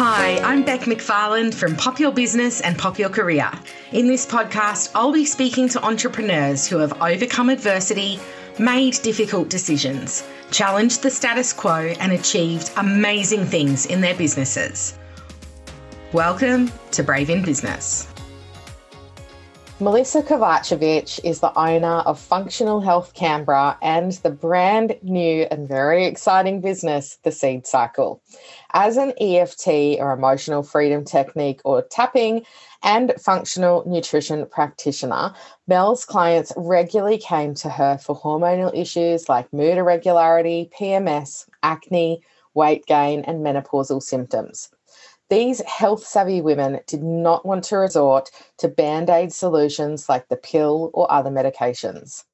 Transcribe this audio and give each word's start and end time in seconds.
Hi, 0.00 0.38
I'm 0.44 0.62
Bec 0.62 0.82
McFarland 0.82 1.54
from 1.54 1.74
Pop 1.74 1.98
Your 1.98 2.12
Business 2.12 2.60
and 2.60 2.78
Pop 2.78 3.00
Your 3.00 3.08
Career. 3.08 3.50
In 3.90 4.06
this 4.06 4.24
podcast, 4.24 4.92
I'll 4.94 5.10
be 5.10 5.24
speaking 5.24 5.68
to 5.70 5.84
entrepreneurs 5.84 6.68
who 6.68 6.78
have 6.78 7.02
overcome 7.02 7.50
adversity, 7.50 8.20
made 8.60 8.94
difficult 9.02 9.48
decisions, 9.50 10.22
challenged 10.52 11.02
the 11.02 11.10
status 11.10 11.52
quo, 11.52 11.96
and 11.98 12.12
achieved 12.12 12.70
amazing 12.76 13.44
things 13.44 13.86
in 13.86 14.00
their 14.00 14.14
businesses. 14.14 14.96
Welcome 16.12 16.70
to 16.92 17.02
Brave 17.02 17.28
in 17.28 17.42
Business. 17.42 18.06
Melissa 19.80 20.22
Kovacevic 20.22 21.20
is 21.22 21.38
the 21.38 21.56
owner 21.56 21.98
of 21.98 22.18
Functional 22.18 22.80
Health 22.80 23.14
Canberra 23.14 23.78
and 23.80 24.10
the 24.24 24.30
brand 24.30 24.96
new 25.02 25.46
and 25.52 25.68
very 25.68 26.04
exciting 26.04 26.60
business, 26.60 27.20
The 27.22 27.30
Seed 27.30 27.64
Cycle. 27.64 28.20
As 28.72 28.96
an 28.96 29.12
EFT 29.20 30.00
or 30.00 30.10
emotional 30.10 30.64
freedom 30.64 31.04
technique 31.04 31.60
or 31.64 31.82
tapping 31.82 32.44
and 32.82 33.14
functional 33.20 33.84
nutrition 33.86 34.46
practitioner, 34.46 35.32
Mel's 35.68 36.04
clients 36.04 36.52
regularly 36.56 37.18
came 37.18 37.54
to 37.54 37.68
her 37.68 37.98
for 37.98 38.20
hormonal 38.20 38.76
issues 38.76 39.28
like 39.28 39.52
mood 39.52 39.78
irregularity, 39.78 40.72
PMS, 40.76 41.48
acne, 41.62 42.20
weight 42.52 42.84
gain, 42.86 43.20
and 43.28 43.46
menopausal 43.46 44.02
symptoms. 44.02 44.70
These 45.30 45.60
health 45.62 46.06
savvy 46.06 46.40
women 46.40 46.80
did 46.86 47.02
not 47.02 47.44
want 47.44 47.64
to 47.64 47.76
resort 47.76 48.30
to 48.58 48.68
band 48.68 49.10
aid 49.10 49.32
solutions 49.32 50.08
like 50.08 50.28
the 50.28 50.36
pill 50.36 50.90
or 50.94 51.10
other 51.12 51.30
medications. 51.30 52.24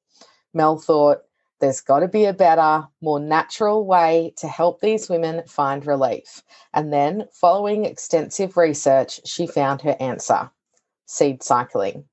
Mel 0.53 0.77
thought 0.77 1.23
there's 1.59 1.81
got 1.81 1.99
to 1.99 2.07
be 2.07 2.25
a 2.25 2.33
better, 2.33 2.87
more 3.01 3.19
natural 3.19 3.85
way 3.85 4.33
to 4.37 4.47
help 4.47 4.79
these 4.79 5.09
women 5.09 5.45
find 5.47 5.85
relief. 5.85 6.41
And 6.73 6.93
then, 6.93 7.27
following 7.33 7.85
extensive 7.85 8.55
research, 8.55 9.19
she 9.25 9.47
found 9.47 9.81
her 9.81 9.97
answer 9.99 10.51
seed 11.05 11.43
cycling. 11.43 12.05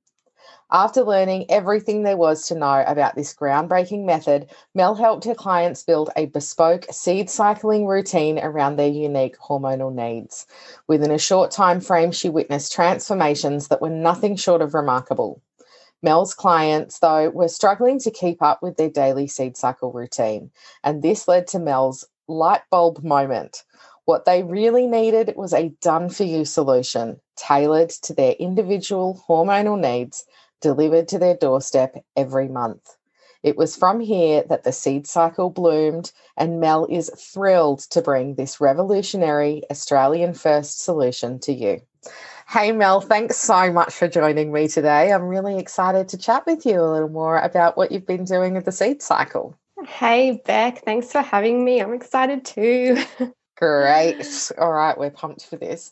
After 0.75 1.03
learning 1.03 1.51
everything 1.51 2.03
there 2.03 2.17
was 2.17 2.47
to 2.47 2.55
know 2.55 2.83
about 2.87 3.15
this 3.15 3.35
groundbreaking 3.35 4.07
method, 4.07 4.49
Mel 4.75 4.95
helped 4.95 5.25
her 5.25 5.35
clients 5.35 5.83
build 5.83 6.09
a 6.17 6.25
bespoke 6.25 6.87
seed 6.91 7.29
cycling 7.29 7.87
routine 7.87 8.39
around 8.39 8.77
their 8.77 8.89
unique 8.89 9.37
hormonal 9.37 9.95
needs. 9.95 10.47
Within 10.89 11.11
a 11.11 11.19
short 11.19 11.51
time 11.51 11.83
frame, 11.83 12.11
she 12.11 12.31
witnessed 12.31 12.73
transformations 12.73 13.69
that 13.69 13.83
were 13.83 13.91
nothing 13.91 14.35
short 14.35 14.63
of 14.63 14.73
remarkable. 14.73 15.43
Mel's 16.03 16.33
clients, 16.33 17.01
though, 17.01 17.29
were 17.29 17.49
struggling 17.49 17.99
to 17.99 18.11
keep 18.11 18.41
up 18.41 18.63
with 18.63 18.79
their 18.79 18.89
daily 18.89 19.27
seed 19.27 19.59
cycle 19.59 19.93
routine, 19.93 20.51
and 20.83 21.03
this 21.03 21.29
led 21.29 21.49
to 21.49 21.59
Mel's 21.59 22.07
light 22.29 22.63
bulb 22.71 23.05
moment. 23.05 23.63
What 24.07 24.25
they 24.25 24.43
really 24.43 24.87
needed 24.87 25.35
was 25.37 25.53
a 25.53 25.69
done 25.83 26.09
for 26.09 26.25
you 26.25 26.47
solution 26.47 27.21
tailored 27.37 27.91
to 27.91 28.15
their 28.15 28.33
individual 28.33 29.23
hormonal 29.29 29.79
needs 29.79 30.25
delivered 30.63 31.09
to 31.09 31.19
their 31.19 31.37
doorstep 31.37 31.97
every 32.17 32.49
month. 32.49 32.97
It 33.43 33.57
was 33.57 33.77
from 33.77 34.01
here 34.01 34.45
that 34.49 34.63
the 34.63 34.73
seed 34.73 35.07
cycle 35.07 35.51
bloomed, 35.51 36.13
and 36.37 36.61
Mel 36.61 36.87
is 36.89 37.11
thrilled 37.17 37.81
to 37.91 38.01
bring 38.01 38.35
this 38.35 38.61
revolutionary 38.61 39.63
Australian 39.71 40.33
first 40.33 40.83
solution 40.85 41.41
to 41.41 41.53
you. 41.53 41.83
Hey, 42.49 42.73
Mel, 42.73 43.01
thanks 43.01 43.37
so 43.37 43.73
much 43.73 43.93
for 43.93 44.09
joining 44.09 44.53
me 44.53 44.69
today. 44.69 45.13
I'm 45.13 45.25
really 45.25 45.59
excited 45.59 46.09
to 46.09 46.19
chat 46.19 46.45
with 46.47 46.65
you 46.65 46.81
a 46.81 46.93
little 46.93 47.09
more 47.09 47.39
about 47.39 47.77
what 47.77 47.91
you've 47.91 48.07
been 48.07 48.25
doing 48.25 48.55
with 48.55 48.65
the 48.65 48.73
seed 48.73 49.03
cycle. 49.03 49.59
Hey, 49.87 50.41
Bec, 50.45 50.85
thanks 50.85 51.11
for 51.11 51.23
having 51.23 51.65
me. 51.65 51.81
I'm 51.81 51.95
excited 51.95 52.45
too. 52.45 53.03
Great. 53.57 54.51
All 54.59 54.73
right, 54.73 54.99
we're 54.99 55.11
pumped 55.11 55.47
for 55.47 55.57
this. 55.57 55.91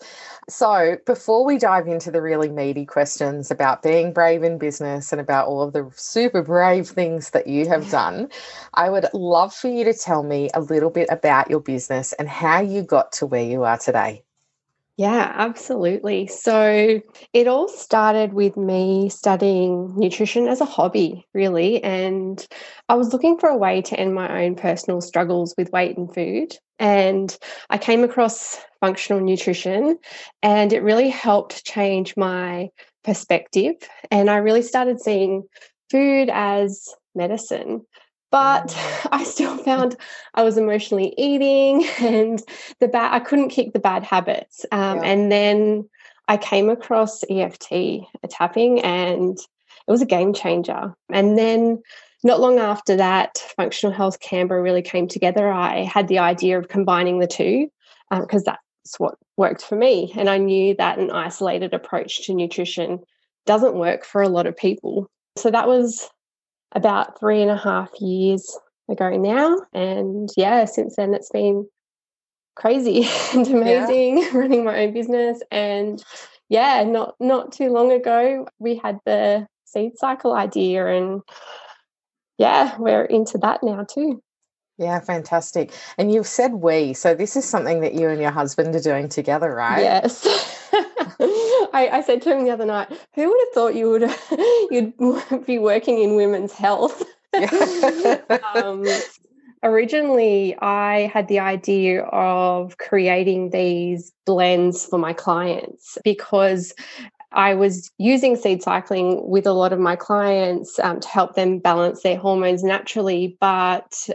So, 0.49 0.97
before 1.07 1.45
we 1.45 1.59
dive 1.59 1.87
into 1.87 2.11
the 2.11 2.23
really 2.23 2.49
meaty 2.49 2.87
questions 2.87 3.51
about 3.51 3.83
being 3.83 4.13
brave 4.13 4.43
in 4.43 4.59
business 4.59 5.13
and 5.13 5.21
about 5.21 5.47
all 5.47 5.63
of 5.63 5.73
the 5.73 5.91
super 5.95 6.43
brave 6.43 6.89
things 6.89 7.31
that 7.31 7.47
you 7.47 7.69
have 7.69 7.89
done, 7.91 8.31
I 8.75 8.89
would 8.91 9.07
love 9.13 9.55
for 9.55 9.69
you 9.69 9.85
to 9.85 9.95
tell 9.95 10.23
me 10.23 10.49
a 10.55 10.61
little 10.61 10.91
bit 10.91 11.09
about 11.11 11.51
your 11.51 11.61
business 11.61 12.13
and 12.15 12.29
how 12.29 12.61
you 12.61 12.83
got 12.83 13.13
to 13.13 13.27
where 13.27 13.45
you 13.45 13.63
are 13.65 13.79
today. 13.79 14.25
Yeah, 15.01 15.33
absolutely. 15.35 16.27
So 16.27 17.01
it 17.33 17.49
all 17.49 17.69
started 17.69 18.35
with 18.35 18.59
me 18.59 19.09
studying 19.09 19.95
nutrition 19.97 20.47
as 20.47 20.61
a 20.61 20.67
hobby, 20.67 21.27
really. 21.33 21.83
And 21.83 22.47
I 22.87 22.97
was 22.97 23.11
looking 23.11 23.39
for 23.39 23.49
a 23.49 23.57
way 23.57 23.81
to 23.81 23.99
end 23.99 24.15
my 24.15 24.43
own 24.45 24.57
personal 24.57 25.01
struggles 25.01 25.55
with 25.57 25.73
weight 25.73 25.97
and 25.97 26.13
food. 26.13 26.55
And 26.79 27.35
I 27.71 27.79
came 27.79 28.05
across 28.05 28.59
functional 28.81 29.23
nutrition, 29.23 29.97
and 30.43 30.71
it 30.71 30.83
really 30.83 31.09
helped 31.09 31.65
change 31.65 32.15
my 32.19 32.69
perspective. 33.03 33.77
And 34.11 34.29
I 34.29 34.37
really 34.37 34.63
started 34.63 35.01
seeing 35.01 35.45
food 35.91 36.29
as 36.31 36.95
medicine 37.15 37.87
but. 38.31 38.77
I 39.13 39.25
still 39.25 39.57
found 39.59 39.97
I 40.35 40.43
was 40.43 40.57
emotionally 40.57 41.15
eating 41.19 41.85
and 42.01 42.43
the 42.79 42.89
bad 42.89 43.13
I 43.13 43.21
couldn't 43.21 43.51
kick 43.51 43.73
the 43.73 43.81
bad 43.81 44.03
habits. 44.03 44.65
Um, 44.73 44.99
yeah. 44.99 45.05
And 45.05 45.33
then 45.33 45.89
I 46.29 46.37
came 46.37 46.71
across 46.71 47.25
EFT 47.29 48.05
tapping 48.29 48.81
and 48.81 49.37
it 49.37 49.91
was 49.91 50.03
a 50.03 50.07
game 50.07 50.33
changer. 50.33 50.95
And 51.13 51.37
then 51.37 51.83
not 52.23 52.41
long 52.41 52.59
after 52.59 52.97
that, 52.97 53.39
Functional 53.57 53.93
Health 53.93 54.21
Canberra 54.21 54.63
really 54.63 54.83
came 54.83 55.09
together. 55.09 55.51
I 55.51 55.83
had 55.83 56.07
the 56.09 56.19
idea 56.19 56.59
of 56.59 56.69
combining 56.69 57.19
the 57.19 57.27
two 57.27 57.69
because 58.11 58.47
um, 58.47 58.55
that's 58.85 58.99
what 58.99 59.15
worked 59.37 59.63
for 59.63 59.77
me. 59.77 60.13
And 60.17 60.29
I 60.29 60.39
knew 60.39 60.75
that 60.77 60.99
an 60.99 61.11
isolated 61.11 61.75
approach 61.75 62.27
to 62.27 62.35
nutrition 62.35 63.01
doesn't 63.47 63.75
work 63.75 64.05
for 64.05 64.23
a 64.23 64.29
lot 64.29 64.47
of 64.47 64.57
people. 64.57 65.11
So 65.37 65.51
that 65.51 65.67
was 65.67 66.09
about 66.73 67.19
three 67.19 67.43
and 67.43 67.51
a 67.51 67.57
half 67.57 67.91
years 68.01 68.59
ago 68.89 69.17
now. 69.17 69.61
And 69.73 70.29
yeah, 70.37 70.65
since 70.65 70.97
then 70.97 71.15
it's 71.15 71.31
been 71.31 71.69
crazy 72.57 73.09
and 73.35 73.47
amazing 73.49 74.19
yeah. 74.19 74.31
running 74.35 74.65
my 74.65 74.85
own 74.85 74.93
business. 74.93 75.43
And 75.51 76.03
yeah, 76.49 76.83
not 76.85 77.15
not 77.21 77.53
too 77.53 77.71
long 77.71 77.93
ago 77.93 78.47
we 78.59 78.77
had 78.77 78.99
the 79.07 79.47
seed 79.65 79.93
cycle 79.97 80.35
idea 80.35 80.87
and 80.87 81.23
yeah, 82.39 82.77
we're 82.79 83.05
into 83.05 83.39
that 83.39 83.63
now 83.63 83.85
too. 83.85 84.23
Yeah, 84.79 84.99
fantastic. 85.01 85.73
And 85.99 86.11
you've 86.11 86.27
said 86.27 86.55
we, 86.55 86.95
so 86.95 87.15
this 87.15 87.37
is 87.37 87.45
something 87.45 87.81
that 87.83 87.93
you 87.93 88.09
and 88.09 88.19
your 88.19 88.31
husband 88.31 88.75
are 88.75 88.81
doing 88.81 89.11
together, 89.11 89.55
right? 89.55 89.83
Yes. 89.83 90.27
I, 91.73 91.91
I, 91.93 92.03
said 92.03 92.23
to 92.23 92.35
him 92.35 92.45
the 92.45 92.51
other 92.51 92.65
night, 92.65 92.89
who 93.15 93.29
would 93.29 93.41
have 93.41 93.55
thought 93.55 93.75
you 93.75 93.91
would 93.91 94.03
you'd 94.71 95.47
be 95.47 95.59
working 95.59 96.01
in 96.01 96.17
women's 96.17 96.53
health? 96.53 97.03
um, 98.55 98.87
originally, 99.63 100.57
I 100.61 101.11
had 101.13 101.29
the 101.29 101.39
idea 101.39 102.05
of 102.05 102.79
creating 102.79 103.51
these 103.51 104.13
blends 104.25 104.87
for 104.87 104.99
my 104.99 105.13
clients 105.13 105.99
because 106.05 106.73
I 107.33 107.55
was 107.55 107.91
using 107.99 108.35
seed 108.35 108.63
cycling 108.63 109.29
with 109.29 109.47
a 109.47 109.53
lot 109.53 109.75
of 109.75 109.79
my 109.79 109.97
clients 109.97 110.79
um, 110.81 111.01
to 111.01 111.09
help 111.09 111.35
them 111.35 111.59
balance 111.59 112.03
their 112.03 112.17
hormones 112.17 112.65
naturally, 112.65 113.37
but 113.41 114.09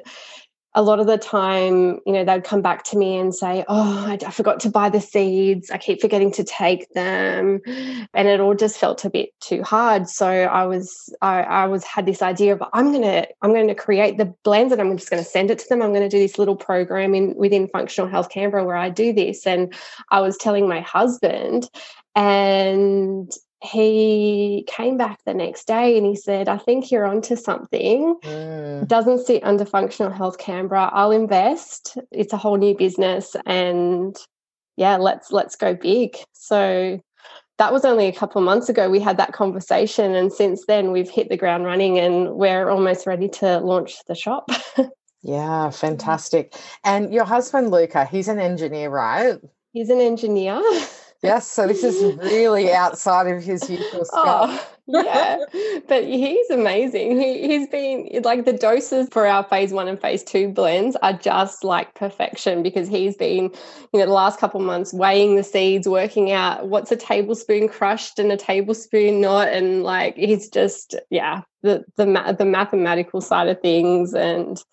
a 0.75 0.81
lot 0.81 0.99
of 0.99 1.07
the 1.07 1.17
time, 1.17 1.99
you 2.05 2.11
know, 2.11 2.25
they'd 2.25 2.43
come 2.43 2.61
back 2.61 2.83
to 2.83 2.97
me 2.97 3.17
and 3.17 3.33
say, 3.33 3.63
Oh, 3.69 4.05
I, 4.07 4.19
I, 4.27 4.31
forgot 4.31 4.59
to 4.59 4.69
buy 4.69 4.89
the 4.89 4.99
seeds. 4.99 5.71
I 5.71 5.77
keep 5.77 6.01
forgetting 6.01 6.31
to 6.33 6.43
take 6.43 6.93
them. 6.93 7.61
And 8.13 8.27
it 8.27 8.41
all 8.41 8.53
just 8.53 8.77
felt 8.77 9.05
a 9.05 9.09
bit 9.09 9.29
too 9.39 9.63
hard. 9.63 10.09
So 10.09 10.27
I 10.27 10.65
was, 10.65 11.13
I, 11.21 11.43
I 11.43 11.67
was 11.67 11.85
had 11.85 12.05
this 12.05 12.21
idea 12.21 12.53
of 12.53 12.61
I'm 12.73 12.91
gonna, 12.91 13.25
I'm 13.41 13.53
going 13.53 13.69
to 13.69 13.75
create 13.75 14.17
the 14.17 14.33
blends 14.43 14.73
and 14.73 14.81
I'm 14.81 14.97
just 14.97 15.09
going 15.09 15.23
to 15.23 15.29
send 15.29 15.49
it 15.49 15.59
to 15.59 15.65
them. 15.69 15.81
I'm 15.81 15.93
going 15.93 16.07
to 16.07 16.09
do 16.09 16.19
this 16.19 16.37
little 16.37 16.57
program 16.57 17.15
in 17.15 17.33
within 17.35 17.69
Functional 17.69 18.09
Health 18.09 18.29
Canberra 18.29 18.65
where 18.65 18.75
I 18.75 18.89
do 18.89 19.13
this. 19.13 19.47
And 19.47 19.73
I 20.11 20.19
was 20.19 20.35
telling 20.35 20.67
my 20.67 20.81
husband, 20.81 21.69
and 22.15 23.31
he 23.61 24.65
came 24.67 24.97
back 24.97 25.19
the 25.25 25.33
next 25.33 25.67
day 25.67 25.97
and 25.97 26.05
he 26.05 26.15
said, 26.15 26.47
I 26.49 26.57
think 26.57 26.91
you're 26.91 27.05
onto 27.05 27.35
something. 27.35 28.15
Mm. 28.23 28.87
Doesn't 28.87 29.25
sit 29.25 29.43
under 29.43 29.65
Functional 29.65 30.11
Health 30.11 30.37
Canberra. 30.37 30.89
I'll 30.93 31.11
invest. 31.11 31.97
It's 32.11 32.33
a 32.33 32.37
whole 32.37 32.57
new 32.57 32.75
business 32.75 33.35
and 33.45 34.15
yeah, 34.77 34.97
let's 34.97 35.31
let's 35.31 35.55
go 35.55 35.73
big. 35.73 36.17
So 36.33 36.99
that 37.57 37.71
was 37.71 37.85
only 37.85 38.07
a 38.07 38.13
couple 38.13 38.39
of 38.39 38.45
months 38.45 38.67
ago 38.67 38.89
we 38.89 38.99
had 38.99 39.17
that 39.17 39.31
conversation 39.31 40.13
and 40.13 40.31
since 40.31 40.65
then 40.65 40.91
we've 40.91 41.09
hit 41.09 41.29
the 41.29 41.37
ground 41.37 41.63
running 41.63 41.97
and 41.97 42.35
we're 42.35 42.69
almost 42.69 43.07
ready 43.07 43.29
to 43.29 43.59
launch 43.59 43.95
the 44.07 44.15
shop. 44.15 44.49
yeah, 45.21 45.69
fantastic. 45.69 46.53
And 46.83 47.13
your 47.13 47.23
husband 47.23 47.71
Luca, 47.71 48.05
he's 48.05 48.27
an 48.27 48.39
engineer, 48.39 48.89
right? 48.89 49.37
He's 49.71 49.89
an 49.89 50.01
engineer. 50.01 50.61
yes, 51.25 51.47
so 51.47 51.67
this 51.67 51.83
is 51.83 52.15
really 52.17 52.71
outside 52.71 53.27
of 53.27 53.43
his 53.43 53.69
usual 53.69 54.05
oh, 54.13 54.57
scope. 54.57 54.67
Oh, 54.67 54.71
yeah, 54.87 55.81
but 55.87 56.03
he's 56.03 56.49
amazing. 56.51 57.19
He, 57.19 57.47
he's 57.47 57.67
been 57.67 58.07
like 58.23 58.45
the 58.45 58.53
doses 58.53 59.09
for 59.11 59.25
our 59.25 59.43
phase 59.43 59.71
one 59.71 59.87
and 59.87 59.99
phase 59.99 60.23
two 60.23 60.49
blends 60.49 60.95
are 60.97 61.13
just 61.13 61.63
like 61.63 61.95
perfection 61.95 62.61
because 62.61 62.87
he's 62.87 63.15
been, 63.15 63.45
you 63.93 63.99
know, 63.99 64.05
the 64.05 64.13
last 64.13 64.39
couple 64.39 64.59
months 64.59 64.93
weighing 64.93 65.35
the 65.35 65.43
seeds, 65.43 65.87
working 65.87 66.31
out 66.31 66.67
what's 66.67 66.91
a 66.91 66.95
tablespoon 66.95 67.67
crushed 67.67 68.19
and 68.19 68.31
a 68.31 68.37
tablespoon 68.37 69.21
not, 69.21 69.47
and 69.47 69.83
like 69.83 70.15
he's 70.15 70.49
just 70.49 70.95
yeah 71.09 71.41
the 71.63 71.83
the 71.95 72.35
the 72.37 72.45
mathematical 72.45 73.21
side 73.21 73.47
of 73.47 73.59
things 73.61 74.13
and 74.13 74.63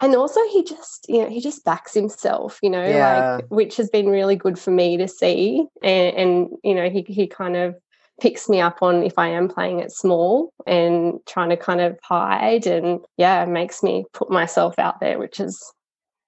and 0.00 0.14
also 0.14 0.40
he 0.48 0.64
just 0.64 1.06
you 1.08 1.22
know 1.22 1.28
he 1.28 1.40
just 1.40 1.64
backs 1.64 1.94
himself 1.94 2.58
you 2.62 2.70
know 2.70 2.84
yeah. 2.84 3.36
like 3.36 3.46
which 3.48 3.76
has 3.76 3.88
been 3.90 4.08
really 4.08 4.36
good 4.36 4.58
for 4.58 4.70
me 4.70 4.96
to 4.96 5.08
see 5.08 5.64
and, 5.82 6.16
and 6.16 6.48
you 6.62 6.74
know 6.74 6.90
he 6.90 7.02
he 7.02 7.26
kind 7.26 7.56
of 7.56 7.74
picks 8.20 8.48
me 8.48 8.60
up 8.60 8.82
on 8.82 9.02
if 9.02 9.18
I 9.18 9.28
am 9.28 9.48
playing 9.48 9.80
it 9.80 9.90
small 9.90 10.52
and 10.66 11.18
trying 11.26 11.50
to 11.50 11.56
kind 11.56 11.80
of 11.80 11.98
hide 12.02 12.66
and 12.66 13.00
yeah 13.16 13.44
makes 13.44 13.82
me 13.82 14.04
put 14.12 14.30
myself 14.30 14.78
out 14.78 15.00
there 15.00 15.18
which 15.18 15.40
is 15.40 15.72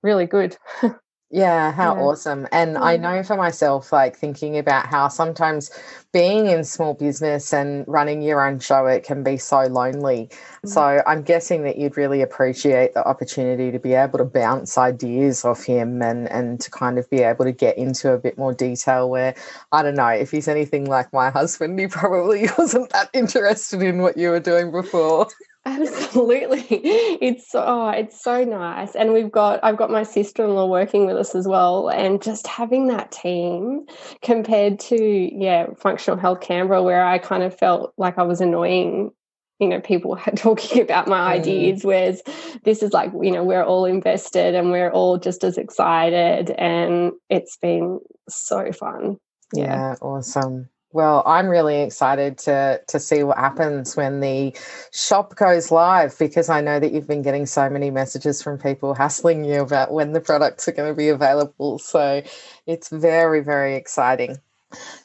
really 0.03 0.27
good 0.27 0.57
Yeah, 1.35 1.73
how 1.73 1.97
yeah. 1.97 2.03
awesome. 2.03 2.47
And 2.53 2.79
I 2.79 2.97
know 2.97 3.25
for 3.25 3.35
myself, 3.35 3.93
like 3.93 4.17
thinking 4.17 4.57
about 4.57 4.87
how 4.87 5.09
sometimes 5.09 5.69
being 6.13 6.47
in 6.47 6.63
small 6.63 6.95
business 6.95 7.53
and 7.53 7.85
running 7.89 8.23
your 8.23 8.47
own 8.47 8.61
show, 8.61 8.87
it 8.87 9.03
can 9.03 9.25
be 9.25 9.37
so 9.37 9.63
lonely. 9.63 10.29
Mm-hmm. 10.29 10.69
So 10.69 11.03
I'm 11.05 11.23
guessing 11.23 11.65
that 11.65 11.77
you'd 11.77 11.97
really 11.97 12.23
appreciate 12.23 12.95
the 12.95 13.05
opportunity 13.05 13.73
to 13.73 13.81
be 13.81 13.95
able 13.95 14.19
to 14.19 14.25
bounce 14.25 14.79
ideas 14.79 15.45
off 15.45 15.65
him 15.65 16.03
and, 16.03 16.31
and 16.31 16.61
to 16.61 16.71
kind 16.71 17.01
of 17.01 17.11
be 17.11 17.23
able 17.23 17.47
to 17.47 17.53
get 17.53 17.77
into 17.77 18.13
a 18.13 18.19
bit 18.19 18.39
more 18.39 18.55
detail 18.55 19.11
where, 19.11 19.35
I 19.73 19.83
don't 19.83 19.97
know, 19.97 20.07
if 20.07 20.31
he's 20.31 20.47
anything 20.47 20.85
like 20.85 21.13
my 21.13 21.31
husband, 21.41 21.81
he 21.81 21.89
probably 21.89 22.47
wasn't 22.59 22.91
that 22.91 23.11
interested 23.13 23.83
in 23.83 24.03
what 24.03 24.17
you 24.17 24.31
were 24.31 24.39
doing 24.39 24.71
before. 24.71 25.27
Absolutely. 25.67 26.65
It's 27.25 27.51
oh, 27.55 27.89
it's 27.89 28.23
so 28.23 28.45
nice. 28.45 28.95
And 28.95 29.13
we've 29.13 29.31
got 29.31 29.61
I've 29.63 29.77
got 29.77 29.91
my 29.91 30.03
sister-in-law 30.03 30.67
working 30.67 31.07
with 31.07 31.17
us 31.17 31.35
as 31.35 31.49
well. 31.49 31.89
And 31.89 32.23
just 32.23 32.47
having 32.47 32.89
that 32.89 33.13
team 33.13 33.87
compared 34.21 34.79
to, 34.81 34.97
yeah, 34.97 35.69
functional 35.79 36.19
health 36.19 36.41
Canberra, 36.41 36.83
where 36.83 37.05
I 37.05 37.19
kind 37.19 37.43
of 37.43 37.57
felt 37.57 37.95
like 37.97 38.19
I 38.19 38.25
was 38.25 38.41
annoying, 38.41 39.13
you 39.59 39.69
know, 39.69 39.81
people 39.81 40.17
talking 40.37 40.83
about 40.83 41.09
my 41.09 41.19
mm. 41.19 41.41
ideas, 41.41 41.85
whereas 41.85 42.23
this 42.65 42.83
is 42.83 42.93
like, 42.93 43.13
you 43.23 43.31
know, 43.31 43.45
we're 43.45 43.65
all 43.65 43.87
invested 43.87 44.55
and 44.55 44.71
we're 44.71 44.91
all 44.91 45.19
just 45.19 45.45
as 45.45 45.57
excited. 45.57 46.51
And 46.51 47.13
it's 47.31 47.57
been 47.57 48.01
so 48.29 48.71
fun. 48.73 49.17
yeah, 49.55 49.65
yeah 49.65 49.95
awesome. 50.03 50.69
Well, 50.95 51.25
I'm 51.27 51.49
really 51.49 51.83
excited 51.83 52.39
to 52.39 52.81
to 52.87 53.01
see 53.01 53.25
what 53.25 53.37
happens 53.37 53.97
when 53.97 54.21
the 54.21 54.57
shop 54.93 55.35
goes 55.35 55.73
live 55.73 56.17
because 56.21 56.49
I 56.49 56.61
know 56.61 56.79
that 56.79 56.93
you've 56.93 57.09
been 57.09 57.23
getting 57.23 57.47
so 57.47 57.69
many 57.69 57.91
messages 57.91 58.41
from 58.41 58.59
people 58.59 58.95
hassling 58.95 59.45
you 59.45 59.61
about 59.61 59.91
when 59.93 60.13
the 60.13 60.21
products 60.21 60.69
are 60.69 60.73
going 60.73 60.89
to 60.93 60.97
be 60.97 61.09
available. 61.09 61.81
So 61.81 62.23
it's 62.67 62.91
very, 62.91 63.41
very 63.41 63.75
exciting. 63.75 64.39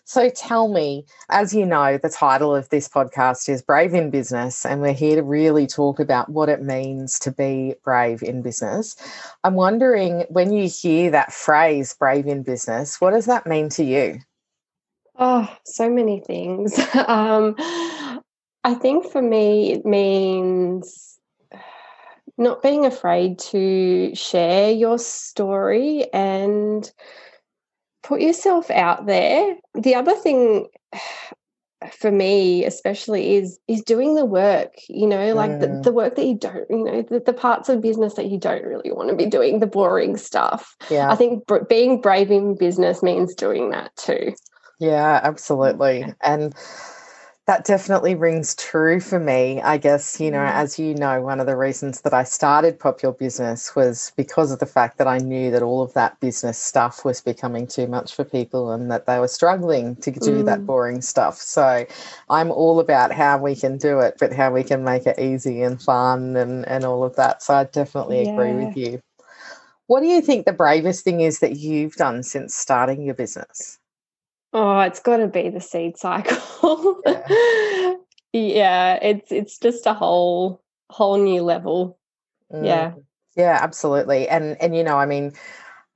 So 0.06 0.30
tell 0.30 0.68
me, 0.68 1.06
as 1.30 1.56
you 1.56 1.66
know, 1.66 1.98
the 1.98 2.10
title 2.10 2.56
of 2.56 2.70
this 2.70 2.88
podcast 2.88 3.50
is 3.50 3.64
Brave 3.64 3.96
in 3.96 4.12
Business, 4.12 4.66
and 4.68 4.82
we're 4.82 4.94
here 4.94 5.16
to 5.16 5.24
really 5.24 5.68
talk 5.68 6.00
about 6.00 6.30
what 6.30 6.50
it 6.50 6.62
means 6.62 7.18
to 7.20 7.32
be 7.32 7.76
brave 7.84 8.24
in 8.24 8.44
business. 8.44 8.96
I'm 9.44 9.56
wondering 9.56 10.26
when 10.30 10.54
you 10.54 10.70
hear 10.70 11.12
that 11.12 11.34
phrase, 11.34 11.96
brave 11.96 12.28
in 12.28 12.44
business, 12.44 13.02
what 13.02 13.12
does 13.12 13.26
that 13.26 13.48
mean 13.48 13.70
to 13.70 13.84
you? 13.84 14.20
Oh, 15.20 15.54
so 15.66 15.90
many 15.90 16.22
things. 16.22 16.80
um, 17.08 17.56
I 18.64 18.74
think 18.74 19.12
for 19.12 19.22
me, 19.22 19.74
it 19.74 19.86
means 19.86 21.20
not 22.38 22.64
being 22.64 22.86
afraid 22.86 23.38
to 23.38 24.16
share 24.16 24.72
your 24.72 24.98
story 24.98 26.06
and 26.14 26.90
put 28.02 28.22
yourself 28.22 28.72
out 28.72 29.06
there. 29.06 29.56
The 29.74 29.96
other 29.96 30.16
thing 30.16 30.68
for 31.94 32.12
me 32.12 32.66
especially 32.66 33.36
is 33.36 33.58
is 33.70 33.82
doing 33.82 34.14
the 34.14 34.26
work 34.26 34.74
you 34.90 35.08
know 35.08 35.34
like 35.34 35.50
mm. 35.50 35.62
the, 35.62 35.82
the 35.84 35.94
work 35.94 36.16
that 36.16 36.26
you 36.26 36.38
don't 36.38 36.70
you 36.70 36.84
know 36.84 37.02
the, 37.04 37.22
the 37.22 37.32
parts 37.32 37.70
of 37.70 37.82
business 37.82 38.16
that 38.16 38.26
you 38.26 38.38
don't 38.38 38.66
really 38.66 38.92
want 38.92 39.08
to 39.08 39.16
be 39.16 39.26
doing 39.26 39.60
the 39.60 39.66
boring 39.66 40.18
stuff 40.18 40.76
yeah 40.90 41.10
i 41.10 41.16
think 41.16 41.48
br- 41.48 41.64
being 41.70 42.02
brave 42.02 42.32
in 42.32 42.54
business 42.58 43.02
means 43.02 43.34
doing 43.34 43.70
that 43.70 43.96
too 43.96 44.34
yeah, 44.80 45.20
absolutely. 45.24 46.06
And 46.22 46.54
that 47.50 47.66
definitely 47.66 48.14
rings 48.14 48.54
true 48.54 49.00
for 49.00 49.20
me. 49.20 49.60
I 49.60 49.78
guess, 49.78 50.20
you 50.20 50.30
know, 50.30 50.38
mm. 50.38 50.52
as 50.52 50.78
you 50.78 50.94
know, 50.94 51.20
one 51.22 51.40
of 51.40 51.48
the 51.48 51.56
reasons 51.56 52.02
that 52.02 52.14
I 52.14 52.24
started 52.24 52.80
Pop 52.80 53.02
Your 53.02 53.14
Business 53.14 53.76
was 53.76 54.14
because 54.16 54.52
of 54.52 54.60
the 54.60 54.68
fact 54.68 55.00
that 55.00 55.08
I 55.08 55.18
knew 55.18 55.50
that 55.50 55.64
all 55.64 55.82
of 55.82 55.92
that 55.96 56.20
business 56.20 56.60
stuff 56.60 57.04
was 57.04 57.22
becoming 57.22 57.66
too 57.66 57.88
much 57.88 58.14
for 58.16 58.24
people 58.24 58.72
and 58.72 58.92
that 58.92 59.08
they 59.08 59.18
were 59.18 59.28
struggling 59.28 59.96
to 59.96 60.12
do 60.12 60.44
mm. 60.44 60.46
that 60.46 60.64
boring 60.68 61.02
stuff. 61.02 61.38
So 61.38 61.88
I'm 62.30 62.52
all 62.52 62.80
about 62.80 63.12
how 63.12 63.40
we 63.40 63.56
can 63.56 63.80
do 63.80 64.00
it, 64.00 64.18
but 64.20 64.32
how 64.32 64.54
we 64.54 64.64
can 64.64 64.84
make 64.84 65.08
it 65.08 65.18
easy 65.18 65.64
and 65.64 65.82
fun 65.82 66.36
and, 66.38 66.68
and 66.68 66.86
all 66.86 67.04
of 67.04 67.16
that. 67.16 67.42
So 67.42 67.56
I 67.56 67.64
definitely 67.64 68.26
yeah. 68.26 68.34
agree 68.34 68.54
with 68.54 68.78
you. 68.78 69.02
What 69.88 70.02
do 70.02 70.06
you 70.06 70.22
think 70.22 70.46
the 70.46 70.54
bravest 70.54 71.04
thing 71.04 71.22
is 71.22 71.40
that 71.40 71.56
you've 71.56 71.96
done 71.96 72.22
since 72.22 72.54
starting 72.54 73.02
your 73.02 73.16
business? 73.16 73.79
Oh, 74.54 74.80
it's 74.80 75.00
got 75.00 75.18
to 75.18 75.28
be 75.28 75.50
the 75.50 75.62
seed 75.62 75.98
cycle. 75.98 77.02
Yeah. 77.06 77.94
yeah, 78.34 79.00
it's 79.02 79.32
it's 79.32 79.58
just 79.60 79.86
a 79.86 79.94
whole 79.94 80.62
whole 80.90 81.18
new 81.18 81.44
level. 81.44 82.00
Mm. 82.52 82.66
Yeah. 82.66 82.94
Yeah, 83.36 83.60
absolutely. 83.62 84.28
And 84.28 84.58
and 84.62 84.76
you 84.76 84.84
know, 84.84 84.98
I 84.98 85.06
mean, 85.06 85.34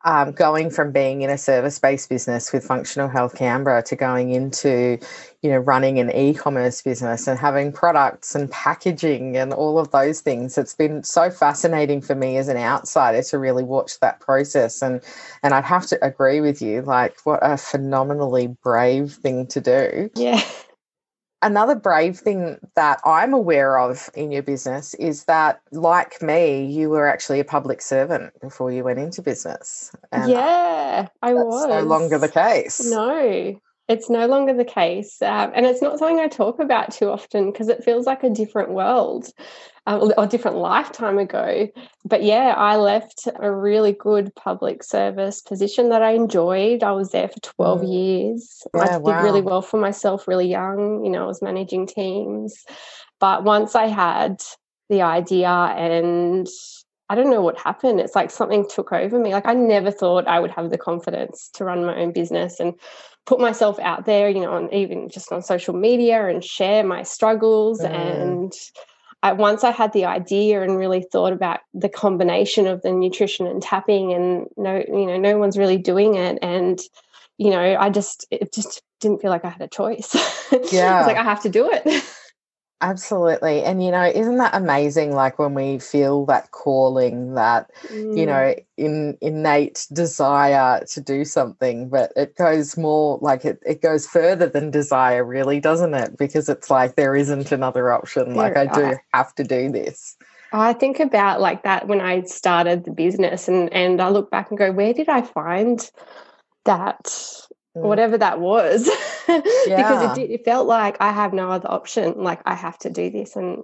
um, 0.06 0.32
going 0.34 0.70
from 0.70 0.92
being 0.92 1.22
in 1.22 1.30
a 1.30 1.38
service-based 1.38 2.10
business 2.10 2.52
with 2.52 2.66
Functional 2.66 3.08
Health 3.08 3.36
Canberra 3.36 3.84
to 3.84 3.96
going 3.96 4.32
into, 4.32 4.98
you 5.42 5.50
know, 5.50 5.58
running 5.58 6.00
an 6.00 6.12
e-commerce 6.12 6.82
business 6.82 7.28
and 7.28 7.40
having 7.40 7.72
products 7.72 8.36
and 8.36 8.52
packaging 8.52 9.38
and 9.38 9.54
all 9.54 9.80
of 9.80 9.92
those 9.92 10.20
things. 10.20 10.58
It's 10.58 10.76
been 10.76 11.04
so 11.04 11.30
fascinating 11.30 12.02
for 12.02 12.16
me 12.16 12.38
as 12.38 12.50
an 12.50 12.58
outsider 12.58 13.24
to 13.24 13.40
really 13.40 13.64
watch 13.64 14.00
that 14.02 14.20
process. 14.20 14.82
And 14.82 15.02
and 15.42 15.54
I'd 15.54 15.64
have 15.64 15.88
to 15.88 16.06
agree 16.06 16.42
with 16.42 16.62
you, 16.62 16.82
like 16.82 17.18
what 17.24 17.40
a 17.42 17.58
phenomenally 17.58 18.48
brave 18.48 19.14
thing 19.14 19.48
to 19.48 19.62
do. 19.62 20.10
Yeah 20.16 20.44
another 21.44 21.75
brave 21.75 22.18
thing 22.18 22.57
that 22.75 23.00
I'm 23.06 23.34
aware 23.34 23.78
of 23.80 24.10
in 24.16 24.31
your 24.31 24.42
business 24.44 24.94
is 24.95 25.25
that, 25.25 25.62
like 25.72 26.22
me, 26.22 26.66
you 26.66 26.90
were 26.90 27.07
actually 27.07 27.40
a 27.40 27.45
public 27.45 27.81
servant 27.81 28.34
before 28.42 28.72
you 28.72 28.84
went 28.84 29.00
into 29.00 29.22
business. 29.22 29.92
And 30.12 30.31
yeah, 30.31 31.07
I 31.22 31.34
was. 31.34 31.68
No 31.68 31.81
longer 31.81 32.18
the 32.18 32.30
case. 32.30 32.90
No, 32.90 33.60
it's 33.88 34.09
no 34.09 34.26
longer 34.28 34.54
the 34.54 34.66
case. 34.66 35.21
Um, 35.21 35.52
and 35.54 35.66
it's 35.66 35.81
not 35.81 36.00
something 36.00 36.19
I 36.19 36.28
talk 36.28 36.59
about 36.59 36.92
too 36.92 37.09
often 37.09 37.52
because 37.52 37.68
it 37.68 37.83
feels 37.83 38.06
like 38.06 38.23
a 38.23 38.30
different 38.30 38.71
world 38.71 39.28
um, 39.85 40.13
or 40.18 40.28
different 40.28 40.57
lifetime 40.57 41.18
ago. 41.18 41.68
But 42.06 42.23
yeah, 42.23 42.54
I 42.57 42.78
left 42.78 43.28
a 43.35 43.52
really 43.52 43.92
good 43.92 44.33
public 44.35 44.83
service 44.83 45.42
position 45.42 45.90
that 45.90 46.02
I 46.02 46.11
enjoyed. 46.11 46.83
I 46.83 46.92
was 46.92 47.11
there 47.11 47.28
for 47.28 47.40
12 47.40 47.81
mm. 47.81 47.94
years. 47.94 48.63
Yeah, 48.73 48.81
I 48.81 48.87
did 48.94 49.02
wow. 49.02 49.23
really 49.23 49.42
well 49.42 49.61
for 49.61 49.80
myself, 49.80 50.28
really 50.28 50.47
young. 50.47 51.04
You 51.04 51.11
know, 51.11 51.23
I 51.23 51.28
was 51.28 51.42
managing 51.42 51.87
teams. 51.87 52.63
But 53.19 53.44
once 53.44 53.75
I 53.75 53.87
had 53.87 54.42
the 54.90 55.02
idea 55.02 55.49
and 55.49 56.47
I 57.09 57.16
don't 57.16 57.30
know 57.30 57.42
what 57.42 57.59
happened. 57.59 57.99
It's 57.99 58.16
like 58.16 58.31
something 58.31 58.68
took 58.68 58.92
over 58.92 59.19
me. 59.19 59.33
Like 59.33 59.45
I 59.45 59.54
never 59.54 59.92
thought 59.92 60.28
I 60.28 60.40
would 60.40 60.52
have 60.52 60.69
the 60.69 60.78
confidence 60.78 61.49
to 61.56 61.66
run 61.66 61.85
my 61.85 61.95
own 61.97 62.11
business 62.11 62.59
and 62.59 62.73
put 63.25 63.40
myself 63.40 63.78
out 63.80 64.06
there, 64.06 64.30
you 64.30 64.42
know, 64.42 64.54
on 64.54 64.73
even 64.73 65.09
just 65.09 65.31
on 65.31 65.42
social 65.42 65.73
media 65.73 66.28
and 66.28 66.44
share 66.44 66.83
my 66.83 67.04
struggles. 67.04 67.81
Mm. 67.81 67.92
And 67.92 68.54
I, 69.23 69.31
once 69.31 69.63
I 69.63 69.71
had 69.71 69.94
the 69.94 70.03
idea 70.03 70.61
and 70.61 70.77
really 70.77 71.01
thought 71.01 71.31
about 71.31 71.61
the 71.73 71.87
combination 71.87 72.68
of 72.68 72.81
the 72.81 72.92
nutrition 72.92 73.47
and 73.47 73.63
tapping, 73.63 74.13
and 74.13 74.47
no, 74.57 74.83
you 74.85 75.06
know, 75.06 75.18
no 75.18 75.37
one's 75.37 75.57
really 75.57 75.77
doing 75.77 76.15
it, 76.15 76.37
and 76.42 76.80
you 77.37 77.49
know, 77.49 77.77
I 77.80 77.89
just 77.89 78.27
it 78.30 78.53
just 78.53 78.81
didn't 78.99 79.21
feel 79.21 79.31
like 79.31 79.45
I 79.45 79.49
had 79.49 79.61
a 79.61 79.68
choice. 79.69 80.13
Yeah, 80.51 80.51
it's 80.99 81.07
like 81.07 81.18
I 81.18 81.23
have 81.23 81.42
to 81.44 81.49
do 81.49 81.71
it. 81.71 82.03
Absolutely. 82.83 83.63
And, 83.63 83.81
you 83.81 83.92
know, 83.92 84.04
isn't 84.04 84.37
that 84.40 84.54
amazing? 84.54 85.13
Like 85.13 85.40
when 85.40 85.54
we 85.54 85.80
feel 85.80 86.25
that 86.25 86.52
calling, 86.52 87.33
that, 87.35 87.71
mm. 87.87 88.18
you 88.18 88.25
know, 88.25 88.54
in 88.75 89.18
innate 89.21 89.87
desire 89.94 90.83
to 90.92 90.99
do 90.99 91.23
something, 91.23 91.87
but 91.87 92.11
it 92.18 92.35
goes 92.35 92.75
more 92.75 93.19
like 93.21 93.45
it, 93.45 93.63
it 93.66 93.81
goes 93.81 94.06
further 94.06 94.47
than 94.47 94.69
desire, 94.69 95.23
really, 95.23 95.61
doesn't 95.61 95.94
it? 95.94 96.18
Because 96.18 96.49
it's 96.49 96.69
like 96.69 96.95
there 96.95 97.16
isn't 97.16 97.54
another 97.54 97.90
option. 97.90 98.35
Like 98.35 98.57
I 98.57 98.66
do 98.66 98.97
have 99.13 99.33
to 99.35 99.45
do 99.45 99.71
this. 99.71 100.18
I 100.52 100.73
think 100.73 100.99
about 100.99 101.40
like 101.40 101.63
that 101.63 101.87
when 101.87 102.02
I 102.02 102.23
started 102.23 102.83
the 102.83 102.92
business 102.92 103.47
and 103.47 103.71
and 103.71 104.02
I 104.02 104.09
look 104.09 104.30
back 104.30 104.49
and 104.49 104.57
go, 104.57 104.73
where 104.73 104.94
did 104.94 105.07
I 105.07 105.21
find 105.21 105.90
that 106.66 107.06
mm. 107.06 107.47
Mm. 107.75 107.81
whatever 107.81 108.19
that 108.19 108.39
was 108.39 108.87
yeah. 109.27 109.42
because 109.65 110.11
it, 110.11 110.21
did, 110.21 110.31
it 110.31 110.45
felt 110.45 110.68
like 110.68 110.95
i 110.99 111.11
have 111.11 111.33
no 111.33 111.49
other 111.49 111.71
option 111.71 112.13
like 112.18 112.39
i 112.45 112.53
have 112.53 112.77
to 112.77 112.92
do 112.92 113.09
this 113.09 113.35
and 113.35 113.63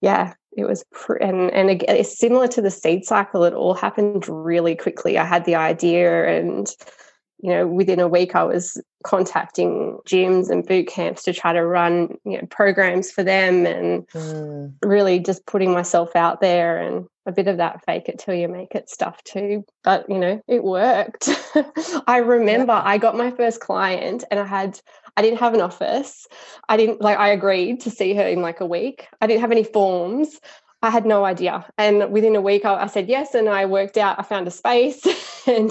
yeah 0.00 0.34
it 0.56 0.64
was 0.64 0.84
pr- 0.90 1.14
and 1.14 1.52
and 1.52 1.70
again, 1.70 1.96
it's 1.96 2.18
similar 2.18 2.48
to 2.48 2.60
the 2.60 2.70
seed 2.70 3.04
cycle 3.04 3.44
it 3.44 3.54
all 3.54 3.74
happened 3.74 4.28
really 4.28 4.74
quickly 4.74 5.18
i 5.18 5.24
had 5.24 5.44
the 5.44 5.54
idea 5.54 6.36
and 6.36 6.68
you 7.40 7.50
know 7.50 7.64
within 7.64 8.00
a 8.00 8.08
week 8.08 8.34
i 8.34 8.42
was 8.42 8.82
contacting 9.04 9.98
gyms 10.06 10.50
and 10.50 10.66
boot 10.66 10.86
camps 10.88 11.22
to 11.22 11.32
try 11.32 11.52
to 11.52 11.64
run 11.64 12.16
you 12.24 12.38
know 12.38 12.46
programs 12.50 13.10
for 13.10 13.22
them 13.22 13.66
and 13.66 14.08
mm. 14.08 14.72
really 14.82 15.18
just 15.18 15.44
putting 15.46 15.72
myself 15.72 16.16
out 16.16 16.40
there 16.40 16.78
and 16.78 17.06
a 17.26 17.32
bit 17.32 17.46
of 17.46 17.58
that 17.58 17.84
fake 17.84 18.08
it 18.08 18.18
till 18.18 18.34
you 18.34 18.48
make 18.48 18.74
it 18.74 18.88
stuff 18.88 19.22
too 19.22 19.62
but 19.82 20.08
you 20.08 20.18
know 20.18 20.40
it 20.48 20.64
worked 20.64 21.28
i 22.06 22.16
remember 22.16 22.72
yeah. 22.72 22.82
i 22.84 22.96
got 22.96 23.16
my 23.16 23.30
first 23.30 23.60
client 23.60 24.24
and 24.30 24.40
i 24.40 24.44
had 24.46 24.80
i 25.18 25.22
didn't 25.22 25.38
have 25.38 25.52
an 25.52 25.60
office 25.60 26.26
i 26.70 26.76
didn't 26.76 27.02
like 27.02 27.18
i 27.18 27.28
agreed 27.28 27.80
to 27.80 27.90
see 27.90 28.14
her 28.14 28.26
in 28.26 28.40
like 28.40 28.60
a 28.60 28.66
week 28.66 29.06
i 29.20 29.26
didn't 29.26 29.42
have 29.42 29.52
any 29.52 29.64
forms 29.64 30.40
I 30.82 30.90
had 30.90 31.06
no 31.06 31.24
idea. 31.24 31.64
And 31.78 32.12
within 32.12 32.36
a 32.36 32.42
week, 32.42 32.66
I, 32.66 32.74
I 32.74 32.86
said 32.88 33.08
yes, 33.08 33.34
and 33.34 33.48
I 33.48 33.64
worked 33.64 33.96
out. 33.96 34.18
I 34.18 34.22
found 34.22 34.46
a 34.46 34.50
space, 34.50 35.02
and 35.46 35.70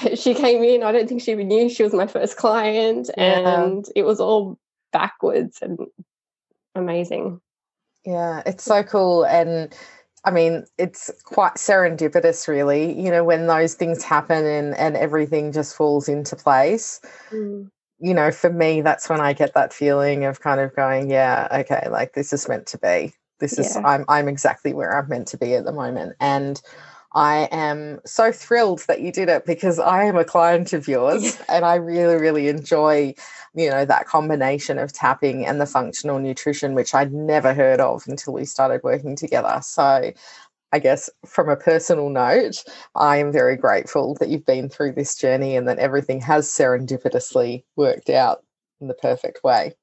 she 0.14 0.34
came 0.34 0.62
in. 0.62 0.82
I 0.82 0.92
don't 0.92 1.08
think 1.08 1.22
she 1.22 1.32
even 1.32 1.48
knew 1.48 1.68
she 1.68 1.82
was 1.82 1.92
my 1.92 2.06
first 2.06 2.36
client, 2.36 3.10
yeah. 3.16 3.62
and 3.62 3.86
it 3.94 4.04
was 4.04 4.20
all 4.20 4.58
backwards 4.92 5.58
and 5.62 5.78
amazing. 6.74 7.40
Yeah, 8.04 8.42
it's 8.46 8.64
so 8.64 8.82
cool. 8.82 9.24
And 9.24 9.74
I 10.24 10.30
mean, 10.30 10.64
it's 10.78 11.10
quite 11.24 11.54
serendipitous, 11.54 12.48
really, 12.48 12.98
you 12.98 13.10
know, 13.10 13.24
when 13.24 13.46
those 13.46 13.74
things 13.74 14.02
happen 14.02 14.44
and, 14.44 14.76
and 14.76 14.96
everything 14.96 15.52
just 15.52 15.76
falls 15.76 16.08
into 16.08 16.36
place. 16.36 17.00
Mm. 17.30 17.70
You 18.00 18.14
know, 18.14 18.30
for 18.30 18.52
me, 18.52 18.80
that's 18.80 19.08
when 19.08 19.20
I 19.20 19.32
get 19.32 19.54
that 19.54 19.72
feeling 19.72 20.24
of 20.24 20.40
kind 20.40 20.60
of 20.60 20.74
going, 20.74 21.10
yeah, 21.10 21.48
okay, 21.50 21.88
like 21.90 22.14
this 22.14 22.32
is 22.32 22.48
meant 22.48 22.66
to 22.68 22.78
be. 22.78 23.12
This 23.40 23.58
is. 23.58 23.76
I'm, 23.76 24.04
I'm 24.08 24.28
exactly 24.28 24.72
where 24.72 24.96
I'm 24.96 25.08
meant 25.08 25.28
to 25.28 25.38
be 25.38 25.54
at 25.54 25.64
the 25.64 25.72
moment. 25.72 26.14
And 26.18 26.60
I 27.18 27.48
am 27.50 27.98
so 28.06 28.30
thrilled 28.30 28.84
that 28.86 29.00
you 29.00 29.10
did 29.10 29.28
it 29.28 29.44
because 29.44 29.80
I 29.80 30.04
am 30.04 30.16
a 30.16 30.24
client 30.24 30.72
of 30.72 30.86
yours 30.86 31.36
and 31.48 31.64
I 31.64 31.74
really, 31.74 32.14
really 32.14 32.46
enjoy, 32.46 33.12
you 33.56 33.68
know, 33.68 33.84
that 33.84 34.06
combination 34.06 34.78
of 34.78 34.92
tapping 34.92 35.44
and 35.44 35.60
the 35.60 35.66
functional 35.66 36.20
nutrition, 36.20 36.74
which 36.74 36.94
I'd 36.94 37.12
never 37.12 37.52
heard 37.52 37.80
of 37.80 38.04
until 38.06 38.34
we 38.34 38.44
started 38.44 38.84
working 38.84 39.16
together. 39.16 39.58
So 39.64 40.12
I 40.70 40.78
guess 40.78 41.10
from 41.26 41.48
a 41.48 41.56
personal 41.56 42.08
note, 42.08 42.62
I 42.94 43.16
am 43.16 43.32
very 43.32 43.56
grateful 43.56 44.14
that 44.20 44.28
you've 44.28 44.46
been 44.46 44.68
through 44.68 44.92
this 44.92 45.16
journey 45.16 45.56
and 45.56 45.66
that 45.66 45.80
everything 45.80 46.20
has 46.20 46.46
serendipitously 46.46 47.64
worked 47.74 48.10
out 48.10 48.44
in 48.80 48.86
the 48.86 48.94
perfect 48.94 49.42
way. 49.42 49.74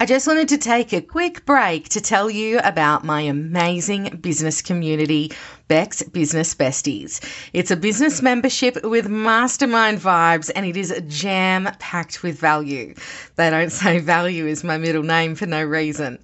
I 0.00 0.06
just 0.06 0.28
wanted 0.28 0.48
to 0.50 0.58
take 0.58 0.92
a 0.92 1.00
quick 1.00 1.44
break 1.44 1.88
to 1.88 2.00
tell 2.00 2.30
you 2.30 2.60
about 2.62 3.04
my 3.04 3.22
amazing 3.22 4.20
business 4.22 4.62
community, 4.62 5.32
Bec's 5.66 6.04
Business 6.04 6.54
Besties. 6.54 7.18
It's 7.52 7.72
a 7.72 7.76
business 7.76 8.22
membership 8.22 8.84
with 8.84 9.08
mastermind 9.08 9.98
vibes 9.98 10.52
and 10.54 10.64
it 10.64 10.76
is 10.76 10.94
jam 11.08 11.68
packed 11.80 12.22
with 12.22 12.38
value. 12.38 12.94
They 13.34 13.50
don't 13.50 13.72
say 13.82 13.98
value 13.98 14.46
is 14.46 14.62
my 14.62 14.78
middle 14.78 15.02
name 15.02 15.34
for 15.34 15.46
no 15.46 15.64
reason. 15.64 16.20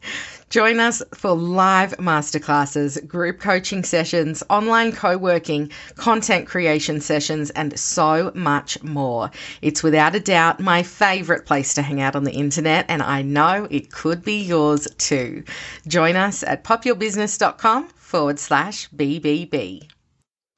Join 0.51 0.81
us 0.81 1.03
for 1.15 1.33
live 1.33 1.97
masterclasses, 1.99 3.07
group 3.07 3.41
coaching 3.41 3.85
sessions, 3.85 4.43
online 4.51 4.93
co 4.93 5.17
working, 5.17 5.71
content 5.97 6.47
creation 6.47 7.01
sessions, 7.01 7.51
and 7.51 7.79
so 7.79 8.31
much 8.35 8.83
more. 8.83 9.31
It's 9.63 9.83
without 9.83 10.15
a 10.15 10.21
doubt 10.21 10.61
my 10.61 10.83
favourite 10.83 11.47
place 11.47 11.75
to 11.75 11.83
hang 11.83 12.01
out 12.01 12.17
on 12.17 12.25
the 12.25 12.33
internet, 12.33 12.87
and 12.89 13.03
I 13.03 13.23
know 13.23 13.67
it 13.71 13.91
could 13.91 14.25
be 14.25 14.43
yours 14.43 14.87
too. 14.99 15.45
Join 15.87 16.17
us 16.17 16.43
at 16.43 16.65
popyourbusiness.com 16.65 17.89
forward 17.89 18.39
slash 18.39 18.89
BBB. 18.91 19.89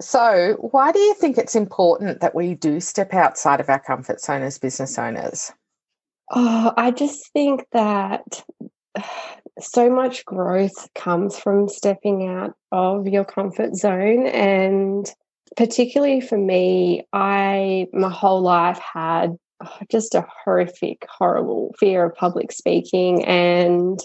So, 0.00 0.57
why 0.73 0.93
do 0.93 0.99
you 0.99 1.14
think 1.14 1.38
it's 1.38 1.55
important 1.55 2.21
that 2.21 2.35
we 2.35 2.55
do 2.55 2.81
step 2.81 3.14
outside 3.14 3.61
of 3.61 3.71
our 3.71 3.78
comfort 3.78 4.21
zone 4.21 4.43
as 4.43 4.59
business 4.59 4.99
owners? 4.99 5.52
Oh, 6.31 6.73
I 6.76 6.90
just 6.90 7.33
think 7.33 7.66
that 7.73 8.45
so 9.61 9.89
much 9.91 10.25
growth 10.25 10.89
comes 10.95 11.39
from 11.39 11.69
stepping 11.69 12.29
out 12.29 12.55
of 12.73 13.07
your 13.07 13.25
comfort 13.25 13.75
zone. 13.75 14.27
And 14.27 15.11
particularly 15.57 16.21
for 16.21 16.37
me 16.37 17.07
i 17.13 17.87
my 17.93 18.11
whole 18.11 18.41
life 18.43 18.79
had 18.79 19.37
oh, 19.65 19.79
just 19.91 20.15
a 20.15 20.27
horrific 20.45 21.07
horrible 21.09 21.75
fear 21.79 22.07
of 22.07 22.15
public 22.15 22.53
speaking. 22.53 23.25
And 23.25 23.99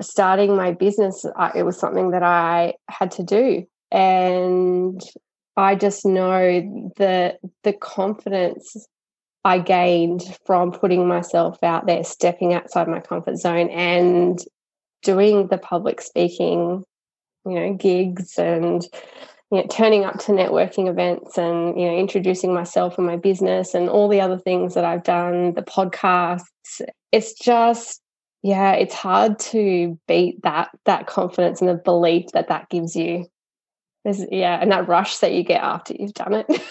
starting 0.00 0.56
my 0.56 0.72
business 0.72 1.24
it 1.54 1.64
was 1.64 1.78
something 1.78 2.10
that 2.10 2.22
i 2.22 2.74
had 2.88 3.10
to 3.12 3.22
do. 3.22 3.66
And 3.90 5.00
i 5.56 5.74
just 5.74 6.06
know 6.06 6.92
that 6.98 7.38
the 7.64 7.72
confidence 7.72 8.86
I 9.44 9.58
gained 9.58 10.22
from 10.46 10.72
putting 10.72 11.08
myself 11.08 11.62
out 11.62 11.86
there, 11.86 12.04
stepping 12.04 12.54
outside 12.54 12.88
my 12.88 13.00
comfort 13.00 13.36
zone 13.36 13.70
and 13.70 14.38
doing 15.02 15.48
the 15.48 15.58
public 15.58 16.00
speaking, 16.00 16.84
you 17.44 17.52
know, 17.52 17.74
gigs 17.74 18.38
and 18.38 18.86
you 19.50 19.58
know, 19.58 19.66
turning 19.68 20.04
up 20.04 20.18
to 20.20 20.32
networking 20.32 20.88
events 20.88 21.36
and 21.36 21.78
you 21.78 21.86
know 21.86 21.96
introducing 21.96 22.54
myself 22.54 22.96
and 22.96 23.06
my 23.06 23.16
business 23.16 23.74
and 23.74 23.88
all 23.88 24.08
the 24.08 24.20
other 24.20 24.38
things 24.38 24.74
that 24.74 24.84
I've 24.84 25.02
done, 25.02 25.54
the 25.54 25.62
podcasts. 25.62 26.80
It's 27.10 27.34
just 27.34 28.00
yeah, 28.42 28.72
it's 28.72 28.94
hard 28.94 29.38
to 29.38 29.98
beat 30.08 30.42
that 30.42 30.70
that 30.86 31.06
confidence 31.06 31.60
and 31.60 31.68
the 31.68 31.74
belief 31.74 32.26
that 32.32 32.48
that 32.48 32.68
gives 32.70 32.96
you. 32.96 33.26
There's, 34.04 34.24
yeah, 34.32 34.58
and 34.60 34.72
that 34.72 34.88
rush 34.88 35.18
that 35.18 35.32
you 35.32 35.44
get 35.44 35.62
after 35.62 35.94
you've 35.98 36.14
done 36.14 36.34
it. 36.34 36.46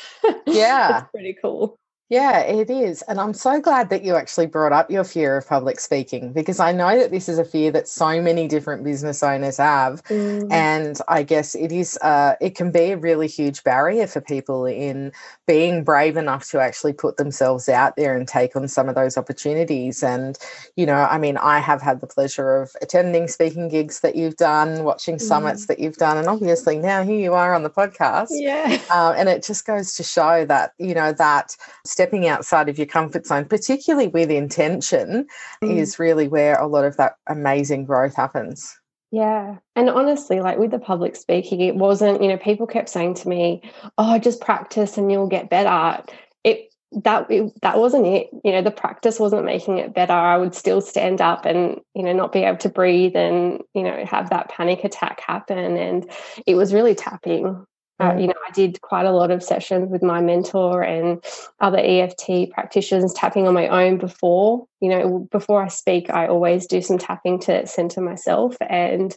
Yeah, 0.47 0.99
it's 0.99 1.11
pretty 1.11 1.35
cool. 1.41 1.77
Yeah, 2.11 2.39
it 2.39 2.69
is. 2.69 3.03
And 3.03 3.21
I'm 3.21 3.33
so 3.33 3.61
glad 3.61 3.89
that 3.89 4.03
you 4.03 4.17
actually 4.17 4.45
brought 4.45 4.73
up 4.73 4.91
your 4.91 5.05
fear 5.05 5.37
of 5.37 5.47
public 5.47 5.79
speaking 5.79 6.33
because 6.33 6.59
I 6.59 6.73
know 6.73 6.99
that 6.99 7.09
this 7.09 7.29
is 7.29 7.39
a 7.39 7.45
fear 7.45 7.71
that 7.71 7.87
so 7.87 8.21
many 8.21 8.49
different 8.49 8.83
business 8.83 9.23
owners 9.23 9.55
have. 9.55 10.03
Mm. 10.03 10.51
And 10.51 10.99
I 11.07 11.23
guess 11.23 11.55
it 11.55 11.71
is, 11.71 11.97
uh, 12.01 12.35
it 12.41 12.53
can 12.53 12.69
be 12.69 12.91
a 12.91 12.97
really 12.97 13.27
huge 13.27 13.63
barrier 13.63 14.07
for 14.07 14.19
people 14.19 14.65
in 14.65 15.13
being 15.47 15.85
brave 15.85 16.17
enough 16.17 16.49
to 16.49 16.59
actually 16.59 16.91
put 16.91 17.15
themselves 17.15 17.69
out 17.69 17.95
there 17.95 18.17
and 18.17 18.27
take 18.27 18.57
on 18.57 18.67
some 18.67 18.89
of 18.89 18.95
those 18.95 19.17
opportunities. 19.17 20.03
And, 20.03 20.37
you 20.75 20.85
know, 20.85 21.07
I 21.09 21.17
mean, 21.17 21.37
I 21.37 21.59
have 21.59 21.81
had 21.81 22.01
the 22.01 22.07
pleasure 22.07 22.61
of 22.61 22.75
attending 22.81 23.29
speaking 23.29 23.69
gigs 23.69 24.01
that 24.01 24.17
you've 24.17 24.35
done, 24.35 24.83
watching 24.83 25.15
mm. 25.15 25.21
summits 25.21 25.67
that 25.67 25.79
you've 25.79 25.95
done. 25.95 26.17
And 26.17 26.27
obviously 26.27 26.77
now 26.77 27.05
here 27.05 27.19
you 27.19 27.35
are 27.35 27.55
on 27.55 27.63
the 27.63 27.69
podcast. 27.69 28.31
Yeah. 28.31 28.81
Uh, 28.89 29.13
and 29.15 29.29
it 29.29 29.45
just 29.45 29.65
goes 29.65 29.93
to 29.93 30.03
show 30.03 30.43
that, 30.43 30.73
you 30.77 30.93
know, 30.93 31.13
that 31.13 31.55
stepping 32.01 32.27
outside 32.27 32.67
of 32.67 32.79
your 32.79 32.88
comfort 32.88 33.27
zone, 33.27 33.46
particularly 33.46 34.08
with 34.08 34.31
intention, 34.31 35.27
mm. 35.63 35.77
is 35.77 36.00
really 36.00 36.27
where 36.27 36.55
a 36.55 36.65
lot 36.65 36.84
of 36.84 36.98
that 36.98 37.15
amazing 37.27 37.86
growth 37.86 38.15
happens. 38.15 38.75
Yeah. 39.12 39.58
And 39.75 39.88
honestly, 39.88 40.39
like 40.39 40.58
with 40.58 40.72
the 40.72 40.79
public 40.79 41.15
speaking, 41.15 41.62
it 41.62 41.75
wasn't, 41.75 42.24
you 42.24 42.29
know, 42.29 42.38
people 42.38 42.65
kept 42.65 42.89
saying 42.89 43.15
to 43.15 43.29
me, 43.29 43.62
oh, 44.00 44.17
just 44.17 44.41
practice 44.41 44.98
and 44.98 45.12
you'll 45.12 45.27
get 45.27 45.51
better. 45.51 46.03
It, 46.43 46.74
that 47.03 47.29
it, 47.29 47.53
that 47.62 47.77
wasn't 47.77 48.05
it 48.05 48.29
you 48.43 48.51
know 48.51 48.62
the 48.62 48.70
practice 48.70 49.17
wasn't 49.17 49.46
making 49.46 49.77
it 49.77 49.93
better 49.93 50.12
i 50.12 50.36
would 50.36 50.53
still 50.53 50.81
stand 50.81 51.22
up 51.22 51.46
and 51.46 51.79
you 51.96 52.03
know 52.03 52.12
not 52.12 52.34
be 52.34 52.39
able 52.39 52.58
to 52.58 52.67
breathe 52.67 53.15
and 53.15 53.62
you 53.74 53.81
know 53.81 54.03
have 54.03 54.29
that 54.29 54.50
panic 54.50 54.84
attack 54.84 55.22
happen 55.25 55.77
and 55.77 56.12
it 56.46 56.55
was 56.55 56.74
really 56.74 56.93
tapping 56.93 57.65
uh, 58.01 58.15
you 58.17 58.27
know, 58.27 58.34
I 58.48 58.51
did 58.51 58.81
quite 58.81 59.05
a 59.05 59.12
lot 59.12 59.31
of 59.31 59.43
sessions 59.43 59.89
with 59.89 60.01
my 60.01 60.22
mentor 60.22 60.81
and 60.81 61.24
other 61.60 61.77
EFT 61.77 62.51
practitioners 62.51 63.13
tapping 63.13 63.48
on 63.48 63.53
my 63.53 63.67
own 63.67 63.98
before. 63.98 64.65
You 64.79 64.89
know, 64.89 65.20
before 65.31 65.63
I 65.63 65.67
speak, 65.67 66.10
I 66.10 66.27
always 66.27 66.65
do 66.65 66.81
some 66.81 66.98
tapping 66.98 67.39
to 67.41 67.67
center 67.67 68.01
myself, 68.01 68.58
and 68.62 69.15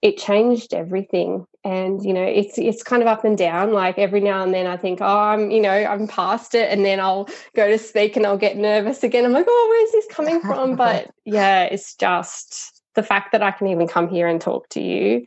it 0.00 0.16
changed 0.16 0.72
everything. 0.72 1.46
And 1.64 2.02
you 2.02 2.12
know, 2.12 2.24
it's 2.24 2.58
it's 2.58 2.82
kind 2.82 3.02
of 3.02 3.08
up 3.08 3.24
and 3.24 3.36
down. 3.36 3.72
Like 3.72 3.98
every 3.98 4.20
now 4.20 4.42
and 4.42 4.54
then, 4.54 4.66
I 4.66 4.76
think, 4.76 5.00
oh, 5.02 5.18
I'm 5.18 5.50
you 5.50 5.60
know, 5.60 5.70
I'm 5.70 6.08
past 6.08 6.54
it, 6.54 6.70
and 6.70 6.84
then 6.84 7.00
I'll 7.00 7.28
go 7.54 7.68
to 7.68 7.78
speak 7.78 8.16
and 8.16 8.26
I'll 8.26 8.38
get 8.38 8.56
nervous 8.56 9.02
again. 9.02 9.24
I'm 9.24 9.32
like, 9.32 9.46
oh, 9.48 9.66
where's 9.70 9.92
this 9.92 10.14
coming 10.14 10.40
from? 10.40 10.76
But 10.82 11.10
yeah, 11.24 11.64
it's 11.64 11.94
just 11.96 12.82
the 12.94 13.02
fact 13.02 13.32
that 13.32 13.42
I 13.42 13.50
can 13.50 13.66
even 13.68 13.88
come 13.88 14.08
here 14.08 14.26
and 14.26 14.40
talk 14.40 14.68
to 14.70 14.80
you 14.80 15.26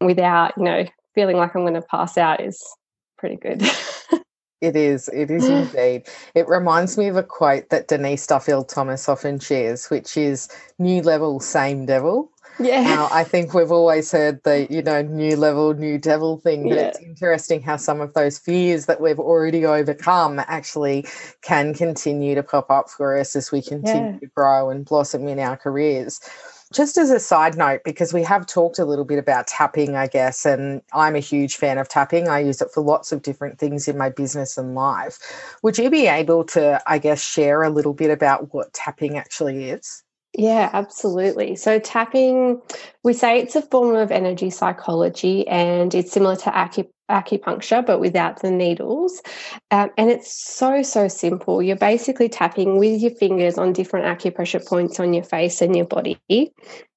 without 0.00 0.52
you 0.56 0.64
know 0.64 0.84
feeling 1.14 1.36
like 1.36 1.54
I'm 1.54 1.62
going 1.62 1.74
to 1.74 1.82
pass 1.82 2.18
out 2.18 2.40
is 2.40 2.62
pretty 3.18 3.36
good. 3.36 3.62
It 4.60 4.76
is. 4.76 5.10
It 5.12 5.30
is 5.30 5.46
indeed. 5.48 6.04
It 6.34 6.48
reminds 6.48 6.96
me 6.96 7.08
of 7.08 7.16
a 7.16 7.22
quote 7.22 7.68
that 7.68 7.88
Denise 7.88 8.26
Duffield 8.26 8.70
Thomas 8.70 9.10
often 9.10 9.38
shares, 9.38 9.90
which 9.90 10.16
is 10.16 10.48
new 10.78 11.02
level, 11.02 11.38
same 11.38 11.84
devil. 11.84 12.30
Yeah. 12.58 12.82
Now, 12.84 13.08
I 13.12 13.24
think 13.24 13.52
we've 13.52 13.72
always 13.72 14.10
heard 14.10 14.40
the, 14.44 14.66
you 14.70 14.80
know, 14.80 15.02
new 15.02 15.36
level, 15.36 15.74
new 15.74 15.98
devil 15.98 16.38
thing, 16.38 16.68
but 16.70 16.78
Yeah. 16.78 16.84
it's 16.86 17.00
interesting 17.00 17.60
how 17.60 17.76
some 17.76 18.00
of 18.00 18.14
those 18.14 18.38
fears 18.38 18.86
that 18.86 19.02
we've 19.02 19.18
already 19.18 19.66
overcome 19.66 20.38
actually 20.46 21.04
can 21.42 21.74
continue 21.74 22.34
to 22.34 22.42
pop 22.42 22.70
up 22.70 22.88
for 22.88 23.18
us 23.18 23.36
as 23.36 23.52
we 23.52 23.60
continue 23.60 24.12
Yeah. 24.12 24.18
to 24.20 24.26
grow 24.34 24.70
and 24.70 24.86
blossom 24.86 25.28
in 25.28 25.40
our 25.40 25.58
careers. 25.58 26.20
Just 26.72 26.96
as 26.98 27.10
a 27.10 27.20
side 27.20 27.56
note, 27.56 27.82
because 27.84 28.12
we 28.12 28.22
have 28.22 28.46
talked 28.46 28.78
a 28.78 28.84
little 28.84 29.04
bit 29.04 29.18
about 29.18 29.46
tapping, 29.46 29.96
I 29.96 30.06
guess, 30.06 30.44
and 30.44 30.82
I'm 30.92 31.14
a 31.14 31.20
huge 31.20 31.56
fan 31.56 31.78
of 31.78 31.88
tapping. 31.88 32.28
I 32.28 32.40
use 32.40 32.60
it 32.60 32.70
for 32.72 32.82
lots 32.82 33.12
of 33.12 33.22
different 33.22 33.58
things 33.58 33.86
in 33.86 33.98
my 33.98 34.10
business 34.10 34.58
and 34.58 34.74
life. 34.74 35.18
Would 35.62 35.78
you 35.78 35.90
be 35.90 36.06
able 36.06 36.44
to, 36.46 36.82
I 36.86 36.98
guess, 36.98 37.22
share 37.22 37.62
a 37.62 37.70
little 37.70 37.94
bit 37.94 38.10
about 38.10 38.52
what 38.54 38.72
tapping 38.72 39.16
actually 39.16 39.70
is? 39.70 40.02
Yeah, 40.36 40.70
absolutely. 40.72 41.54
So, 41.54 41.78
tapping, 41.78 42.60
we 43.04 43.12
say 43.12 43.38
it's 43.38 43.54
a 43.54 43.62
form 43.62 43.94
of 43.94 44.10
energy 44.10 44.50
psychology 44.50 45.46
and 45.46 45.94
it's 45.94 46.10
similar 46.10 46.36
to 46.36 46.50
acu- 46.50 46.88
acupuncture, 47.10 47.84
but 47.84 48.00
without 48.00 48.40
the 48.40 48.50
needles. 48.50 49.20
Um, 49.70 49.90
and 49.98 50.10
it's 50.10 50.32
so, 50.32 50.82
so 50.82 51.06
simple. 51.08 51.62
You're 51.62 51.76
basically 51.76 52.30
tapping 52.30 52.78
with 52.78 53.02
your 53.02 53.10
fingers 53.12 53.58
on 53.58 53.74
different 53.74 54.06
acupressure 54.06 54.66
points 54.66 54.98
on 54.98 55.12
your 55.12 55.24
face 55.24 55.60
and 55.60 55.76
your 55.76 55.86
body. 55.86 56.18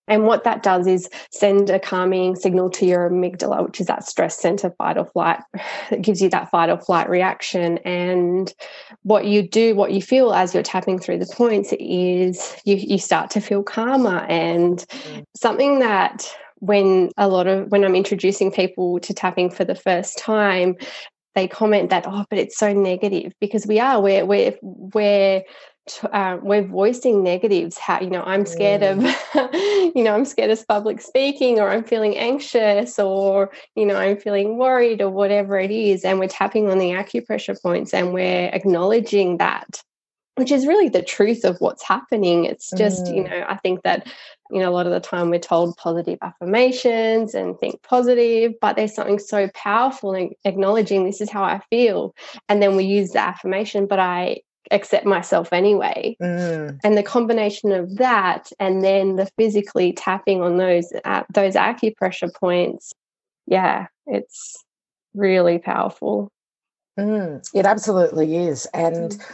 And 0.10 0.24
what 0.24 0.46
that 0.46 0.64
does 0.64 0.88
is 0.88 1.10
send 1.32 1.70
a 1.70 1.80
calming 1.80 2.38
signal 2.38 2.70
to 2.72 2.86
your 2.86 3.10
amygdala, 3.10 3.66
which 3.66 3.82
is 3.82 3.88
that 3.88 4.08
stress 4.08 4.40
center, 4.40 4.72
fight 4.78 4.98
or 4.98 5.06
flight. 5.06 5.42
It 5.92 6.02
gives 6.02 6.22
you 6.22 6.30
that 6.30 6.50
fight 6.52 6.70
or 6.70 6.78
flight 6.78 7.10
reaction. 7.10 7.78
And 7.80 8.54
what 9.04 9.26
you 9.26 9.42
do, 9.42 9.74
what 9.76 9.92
you 9.94 10.02
feel 10.02 10.34
as 10.34 10.54
you're 10.54 10.64
tapping 10.64 11.00
through 11.00 11.20
the 11.20 11.34
points 11.34 11.74
is 11.80 12.56
you, 12.66 12.76
you 12.76 12.98
start 12.98 13.30
to 13.32 13.42
feel 13.42 13.64
calmer. 13.64 14.26
And 14.30 14.86
Mm. 14.88 15.24
something 15.36 15.80
that 15.80 15.97
when 16.60 17.12
a 17.18 17.28
lot 17.28 17.48
of 17.48 17.70
when 17.70 17.84
I'm 17.84 17.96
introducing 17.96 18.52
people 18.52 19.00
to 19.02 19.14
tapping 19.14 19.50
for 19.50 19.64
the 19.64 19.76
first 19.76 20.18
time, 20.18 20.76
they 21.38 21.48
comment 21.48 21.92
that, 21.92 22.06
oh, 22.08 22.26
but 22.30 22.40
it's 22.40 22.58
so 22.58 22.74
negative 22.74 23.32
because 23.40 23.68
we 23.68 23.80
are, 23.80 24.02
we're, 24.02 24.26
we're, 24.26 24.56
we're, 24.62 25.44
uh, 26.12 26.38
we're 26.42 26.66
voicing 26.66 27.24
negatives. 27.24 27.78
How 27.78 28.02
you 28.02 28.10
know 28.10 28.24
i'm 28.24 28.46
scared 28.46 28.84
of 28.84 29.02
you 29.96 30.04
know 30.04 30.14
i'm 30.14 30.26
scared 30.26 30.52
of 30.52 30.68
public 30.68 31.00
speaking 31.00 31.60
or 31.60 31.70
i'm 31.70 31.84
feeling 31.84 32.18
anxious 32.18 33.00
or 33.00 33.52
you 33.76 33.86
know 33.86 33.96
i'm 33.96 34.18
feeling 34.18 34.58
worried 34.58 35.02
or 35.02 35.10
whatever 35.10 35.58
it 35.58 35.72
is 35.72 36.04
and 36.04 36.20
we're 36.20 36.28
tapping 36.28 36.70
on 36.70 36.78
the 36.78 36.90
acupressure 36.90 37.60
points 37.62 37.94
and 37.94 38.14
we're 38.14 38.50
acknowledging 38.50 39.38
that 39.38 39.82
which 40.38 40.52
is 40.52 40.68
really 40.68 40.88
the 40.90 41.02
truth 41.02 41.44
of 41.44 41.58
what's 41.60 41.84
happening 41.84 42.46
it's 42.46 42.72
just 42.74 43.10
you 43.10 43.24
Mm. 43.24 43.30
know 43.30 43.46
i 43.50 43.58
think 43.58 43.82
that 43.84 44.08
you 44.52 44.60
know 44.60 44.70
a 44.70 44.72
lot 44.72 44.86
of 44.86 44.92
the 44.94 45.00
time 45.00 45.30
we're 45.30 45.40
told 45.40 45.76
positive 45.78 46.18
affirmations 46.22 47.34
and 47.34 47.58
think 47.60 47.82
positive 47.84 48.54
but 48.62 48.76
there's 48.76 48.94
something 48.94 49.20
so 49.20 49.50
powerful 49.54 50.14
in 50.14 50.32
acknowledging 50.46 51.04
this 51.06 51.22
is 51.22 51.30
how 51.30 51.44
i 51.44 51.60
feel 51.70 52.16
and 52.50 52.62
then 52.62 52.76
we 52.76 52.84
use 52.84 53.12
the 53.12 53.20
affirmation 53.20 53.88
but 53.88 54.00
i 54.00 54.38
accept 54.72 55.06
myself 55.06 55.52
anyway 55.54 56.16
Mm, 56.22 56.80
and 56.84 56.98
the 56.98 57.04
combination 57.04 57.72
of 57.72 57.98
that 57.98 58.52
and 58.60 58.84
then 58.84 59.16
the 59.16 59.26
physically 59.38 59.94
tapping 59.94 60.42
on 60.42 60.58
those 60.58 60.92
uh, 61.06 61.24
those 61.34 61.56
acupressure 61.56 62.34
points 62.34 62.94
yeah 63.46 63.88
it's 64.06 64.64
really 65.14 65.58
powerful 65.58 66.32
mm, 67.00 67.50
it 67.54 67.66
absolutely 67.66 68.36
is. 68.36 68.66
And 68.74 69.12
Mm. 69.12 69.26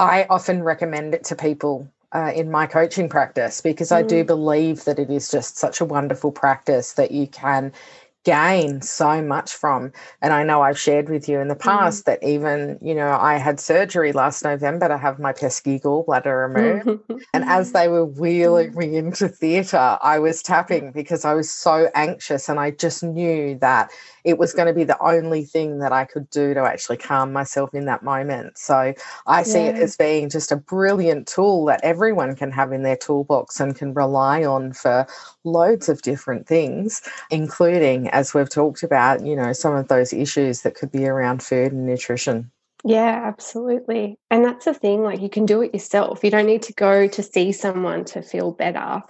I 0.00 0.26
often 0.30 0.64
recommend 0.64 1.14
it 1.14 1.24
to 1.26 1.36
people 1.36 1.86
uh, 2.12 2.32
in 2.34 2.50
my 2.50 2.66
coaching 2.66 3.08
practice 3.10 3.60
because 3.60 3.92
I 3.92 4.02
do 4.02 4.24
Mm. 4.24 4.28
believe 4.28 4.84
that 4.86 4.98
it 4.98 5.10
is 5.10 5.30
just 5.30 5.58
such 5.58 5.82
a 5.82 5.84
wonderful 5.84 6.32
practice 6.32 6.94
that 6.94 7.12
you 7.12 7.26
can 7.28 7.72
gain 8.24 8.82
so 8.82 9.22
much 9.22 9.52
from. 9.52 9.92
And 10.20 10.32
I 10.32 10.44
know 10.44 10.62
I've 10.62 10.78
shared 10.78 11.08
with 11.08 11.28
you 11.28 11.40
in 11.40 11.48
the 11.48 11.54
mm-hmm. 11.54 11.68
past 11.68 12.04
that 12.06 12.22
even, 12.22 12.78
you 12.82 12.94
know, 12.94 13.12
I 13.12 13.36
had 13.36 13.58
surgery 13.58 14.12
last 14.12 14.44
November 14.44 14.88
to 14.88 14.98
have 14.98 15.18
my 15.18 15.32
pesky 15.32 15.78
gallbladder 15.80 16.54
removed. 16.54 17.00
And 17.32 17.44
as 17.44 17.68
mm-hmm. 17.68 17.78
they 17.78 17.88
were 17.88 18.04
wheeling 18.04 18.70
mm-hmm. 18.70 18.78
me 18.78 18.96
into 18.96 19.28
theatre, 19.28 19.98
I 20.02 20.18
was 20.18 20.42
tapping 20.42 20.92
because 20.92 21.24
I 21.24 21.34
was 21.34 21.50
so 21.50 21.90
anxious 21.94 22.48
and 22.48 22.60
I 22.60 22.72
just 22.72 23.02
knew 23.02 23.58
that 23.60 23.90
it 24.24 24.38
was 24.38 24.52
going 24.52 24.68
to 24.68 24.74
be 24.74 24.84
the 24.84 25.02
only 25.02 25.44
thing 25.44 25.78
that 25.78 25.92
I 25.92 26.04
could 26.04 26.28
do 26.28 26.52
to 26.52 26.60
actually 26.60 26.98
calm 26.98 27.32
myself 27.32 27.72
in 27.72 27.86
that 27.86 28.02
moment. 28.02 28.58
So 28.58 28.92
I 29.26 29.42
see 29.42 29.60
it 29.60 29.76
as 29.76 29.96
being 29.96 30.28
just 30.28 30.52
a 30.52 30.56
brilliant 30.56 31.26
tool 31.26 31.64
that 31.66 31.80
everyone 31.82 32.36
can 32.36 32.52
have 32.52 32.72
in 32.72 32.82
their 32.82 32.96
toolbox 32.96 33.60
and 33.60 33.74
can 33.74 33.94
rely 33.94 34.44
on 34.44 34.74
for 34.74 35.06
loads 35.44 35.88
of 35.88 36.02
different 36.02 36.46
things, 36.46 37.00
including, 37.30 38.09
as 38.12 38.34
we've 38.34 38.48
talked 38.48 38.82
about, 38.82 39.24
you 39.24 39.36
know, 39.36 39.52
some 39.52 39.74
of 39.74 39.88
those 39.88 40.12
issues 40.12 40.62
that 40.62 40.74
could 40.74 40.92
be 40.92 41.06
around 41.06 41.42
food 41.42 41.72
and 41.72 41.86
nutrition. 41.86 42.50
Yeah, 42.84 43.22
absolutely. 43.24 44.18
And 44.30 44.44
that's 44.44 44.64
the 44.64 44.74
thing, 44.74 45.02
like 45.02 45.20
you 45.20 45.28
can 45.28 45.46
do 45.46 45.62
it 45.62 45.74
yourself. 45.74 46.24
You 46.24 46.30
don't 46.30 46.46
need 46.46 46.62
to 46.62 46.72
go 46.72 47.06
to 47.08 47.22
see 47.22 47.52
someone 47.52 48.04
to 48.06 48.22
feel 48.22 48.52
better. 48.52 49.02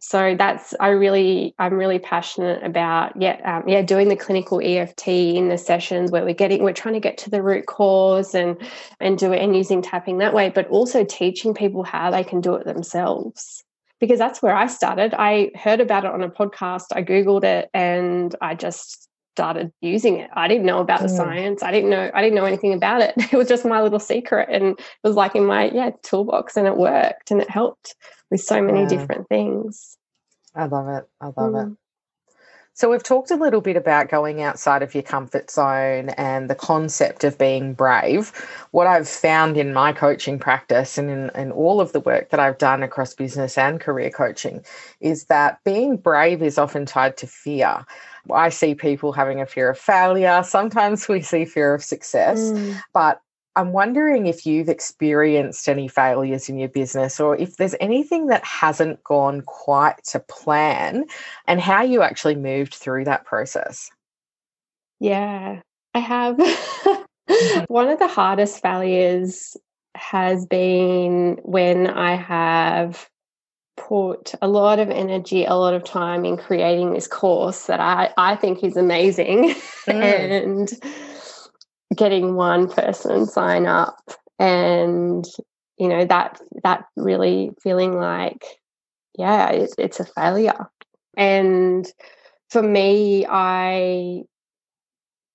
So 0.00 0.34
that's 0.36 0.74
I 0.80 0.88
really 0.88 1.54
I'm 1.60 1.74
really 1.74 2.00
passionate 2.00 2.64
about 2.64 3.20
yeah 3.20 3.38
um, 3.44 3.68
yeah 3.68 3.82
doing 3.82 4.08
the 4.08 4.16
clinical 4.16 4.60
EFT 4.60 5.06
in 5.06 5.48
the 5.48 5.56
sessions 5.56 6.10
where 6.10 6.24
we're 6.24 6.34
getting 6.34 6.64
we're 6.64 6.72
trying 6.72 6.94
to 6.94 7.00
get 7.00 7.18
to 7.18 7.30
the 7.30 7.40
root 7.40 7.66
cause 7.66 8.34
and 8.34 8.60
and 8.98 9.16
do 9.16 9.32
it 9.32 9.40
and 9.40 9.56
using 9.56 9.80
tapping 9.80 10.18
that 10.18 10.34
way, 10.34 10.50
but 10.50 10.68
also 10.68 11.04
teaching 11.04 11.54
people 11.54 11.84
how 11.84 12.10
they 12.10 12.24
can 12.24 12.40
do 12.40 12.54
it 12.54 12.64
themselves 12.64 13.62
because 14.02 14.18
that's 14.18 14.42
where 14.42 14.56
I 14.56 14.66
started. 14.66 15.14
I 15.16 15.52
heard 15.54 15.80
about 15.80 16.04
it 16.04 16.10
on 16.10 16.24
a 16.24 16.28
podcast, 16.28 16.86
I 16.92 17.04
googled 17.04 17.44
it, 17.44 17.70
and 17.72 18.34
I 18.40 18.56
just 18.56 19.08
started 19.36 19.72
using 19.80 20.18
it. 20.18 20.28
I 20.34 20.48
didn't 20.48 20.66
know 20.66 20.80
about 20.80 21.02
the 21.02 21.06
Mm. 21.06 21.16
science. 21.16 21.62
I 21.62 21.70
didn't 21.70 21.88
know 21.88 22.10
I 22.12 22.20
didn't 22.20 22.34
know 22.34 22.44
anything 22.44 22.74
about 22.74 23.00
it. 23.00 23.14
It 23.32 23.36
was 23.36 23.46
just 23.48 23.64
my 23.64 23.80
little 23.80 24.00
secret 24.00 24.48
and 24.50 24.76
it 24.78 25.04
was 25.04 25.14
like 25.14 25.36
in 25.36 25.46
my 25.46 25.70
yeah 25.70 25.90
toolbox 26.02 26.56
and 26.56 26.66
it 26.66 26.76
worked 26.76 27.30
and 27.30 27.40
it 27.40 27.48
helped 27.48 27.94
with 28.28 28.40
so 28.40 28.60
many 28.60 28.80
Yeah. 28.80 28.88
different 28.88 29.28
things. 29.28 29.96
I 30.54 30.66
love 30.66 30.88
it. 30.88 31.04
I 31.20 31.30
love 31.40 31.54
it. 31.54 31.76
So, 32.74 32.90
we've 32.90 33.02
talked 33.02 33.30
a 33.30 33.36
little 33.36 33.60
bit 33.60 33.76
about 33.76 34.08
going 34.08 34.42
outside 34.42 34.82
of 34.82 34.94
your 34.94 35.02
comfort 35.02 35.50
zone 35.50 36.08
and 36.10 36.48
the 36.48 36.54
concept 36.54 37.22
of 37.22 37.36
being 37.36 37.74
brave. 37.74 38.30
What 38.70 38.86
I've 38.86 39.08
found 39.08 39.58
in 39.58 39.74
my 39.74 39.92
coaching 39.92 40.38
practice 40.38 40.96
and 40.96 41.10
in, 41.10 41.30
in 41.34 41.52
all 41.52 41.82
of 41.82 41.92
the 41.92 42.00
work 42.00 42.30
that 42.30 42.40
I've 42.40 42.56
done 42.56 42.82
across 42.82 43.12
business 43.12 43.58
and 43.58 43.78
career 43.78 44.08
coaching 44.10 44.64
is 45.00 45.26
that 45.26 45.62
being 45.64 45.98
brave 45.98 46.42
is 46.42 46.56
often 46.56 46.86
tied 46.86 47.18
to 47.18 47.26
fear. 47.26 47.84
I 48.32 48.48
see 48.48 48.74
people 48.74 49.12
having 49.12 49.40
a 49.42 49.46
fear 49.46 49.68
of 49.70 49.78
failure. 49.78 50.42
Sometimes 50.42 51.08
we 51.08 51.20
see 51.20 51.44
fear 51.44 51.74
of 51.74 51.84
success, 51.84 52.40
Mm. 52.40 52.80
but 52.94 53.20
I'm 53.54 53.72
wondering 53.72 54.26
if 54.26 54.46
you've 54.46 54.68
experienced 54.68 55.68
any 55.68 55.86
failures 55.88 56.48
in 56.48 56.58
your 56.58 56.68
business 56.68 57.20
or 57.20 57.36
if 57.36 57.56
there's 57.56 57.74
anything 57.80 58.28
that 58.28 58.44
hasn't 58.44 59.04
gone 59.04 59.42
quite 59.42 60.02
to 60.04 60.20
plan 60.20 61.04
and 61.46 61.60
how 61.60 61.82
you 61.82 62.02
actually 62.02 62.36
moved 62.36 62.74
through 62.74 63.04
that 63.04 63.26
process. 63.26 63.90
Yeah, 65.00 65.60
I 65.94 65.98
have. 65.98 66.38
One 67.68 67.88
of 67.88 67.98
the 67.98 68.08
hardest 68.08 68.62
failures 68.62 69.56
has 69.94 70.46
been 70.46 71.38
when 71.42 71.88
I 71.88 72.14
have 72.14 73.08
put 73.76 74.34
a 74.40 74.48
lot 74.48 74.78
of 74.78 74.90
energy, 74.90 75.44
a 75.44 75.54
lot 75.54 75.74
of 75.74 75.84
time 75.84 76.24
in 76.24 76.36
creating 76.36 76.92
this 76.92 77.06
course 77.06 77.66
that 77.66 77.80
I, 77.80 78.12
I 78.16 78.36
think 78.36 78.64
is 78.64 78.76
amazing 78.76 79.54
Mm. 79.82 80.44
and 80.44 81.11
getting 81.96 82.34
one 82.34 82.68
person 82.68 83.26
sign 83.26 83.66
up 83.66 83.98
and 84.38 85.24
you 85.78 85.88
know 85.88 86.04
that 86.04 86.40
that 86.62 86.84
really 86.96 87.50
feeling 87.62 87.96
like 87.96 88.44
yeah 89.18 89.50
it, 89.50 89.74
it's 89.78 90.00
a 90.00 90.04
failure. 90.04 90.68
And 91.16 91.86
for 92.50 92.62
me 92.62 93.26
i 93.28 94.22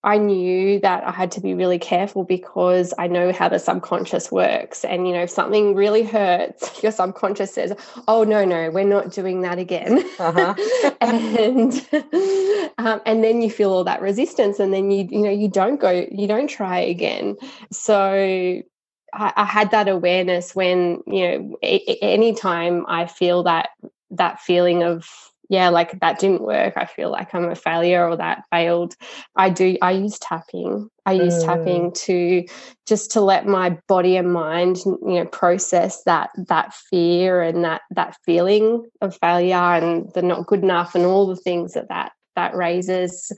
i 0.07 0.17
knew 0.17 0.79
that 0.79 1.03
i 1.03 1.11
had 1.11 1.29
to 1.31 1.41
be 1.41 1.53
really 1.53 1.77
careful 1.77 2.23
because 2.23 2.93
i 2.97 3.07
know 3.07 3.31
how 3.31 3.47
the 3.49 3.59
subconscious 3.59 4.31
works. 4.31 4.83
And 4.85 5.07
you 5.07 5.13
know 5.13 5.23
if 5.23 5.29
something 5.29 5.75
really 5.75 6.03
hurts 6.03 6.81
your 6.83 6.91
subconscious 6.91 7.53
says 7.53 7.73
oh 8.07 8.23
no 8.23 8.45
no 8.45 8.69
we're 8.71 8.83
not 8.97 9.11
doing 9.11 9.41
that 9.41 9.59
again. 9.59 10.03
Uh-huh. 10.19 10.53
and 11.01 11.73
um, 12.77 13.01
and 13.05 13.23
then 13.23 13.41
you 13.41 13.51
feel 13.51 13.71
all 13.71 13.83
that 13.83 14.01
resistance 14.01 14.59
and 14.59 14.73
then 14.73 14.89
you 14.91 15.07
you 15.11 15.19
know 15.19 15.29
you 15.29 15.49
don't 15.49 15.79
go 15.79 16.07
you 16.11 16.27
don't 16.27 16.47
try 16.47 16.79
again. 16.79 17.35
So 17.71 18.61
I, 19.13 19.33
I 19.35 19.45
had 19.45 19.71
that 19.71 19.87
awareness 19.87 20.55
when 20.55 21.03
you 21.05 21.27
know 21.27 21.57
a- 21.63 21.83
a- 21.91 22.03
anytime 22.03 22.85
I 22.87 23.07
feel 23.07 23.43
that 23.43 23.69
that 24.11 24.39
feeling 24.39 24.83
of 24.83 25.07
yeah, 25.49 25.69
like 25.69 25.99
that 25.99 26.19
didn't 26.19 26.41
work. 26.41 26.73
I 26.75 26.85
feel 26.85 27.09
like 27.09 27.33
I'm 27.33 27.49
a 27.49 27.55
failure 27.55 28.07
or 28.07 28.17
that 28.17 28.43
failed. 28.51 28.95
I 29.35 29.49
do, 29.49 29.77
I 29.81 29.91
use 29.91 30.19
tapping. 30.19 30.89
I 31.05 31.13
use 31.13 31.35
mm. 31.35 31.45
tapping 31.45 31.93
to 31.93 32.45
just 32.85 33.11
to 33.11 33.21
let 33.21 33.47
my 33.47 33.77
body 33.87 34.17
and 34.17 34.33
mind, 34.33 34.77
you 34.85 34.99
know, 35.01 35.25
process 35.25 36.03
that 36.03 36.31
that 36.49 36.73
fear 36.73 37.41
and 37.41 37.63
that 37.63 37.81
that 37.91 38.17
feeling 38.25 38.85
of 39.01 39.17
failure 39.17 39.55
and 39.55 40.11
the 40.13 40.21
not 40.21 40.47
good 40.47 40.63
enough 40.63 40.95
and 40.95 41.05
all 41.05 41.27
the 41.27 41.35
things 41.35 41.73
that 41.73 41.87
that 41.87 42.11
that 42.35 42.55
raises 42.55 43.31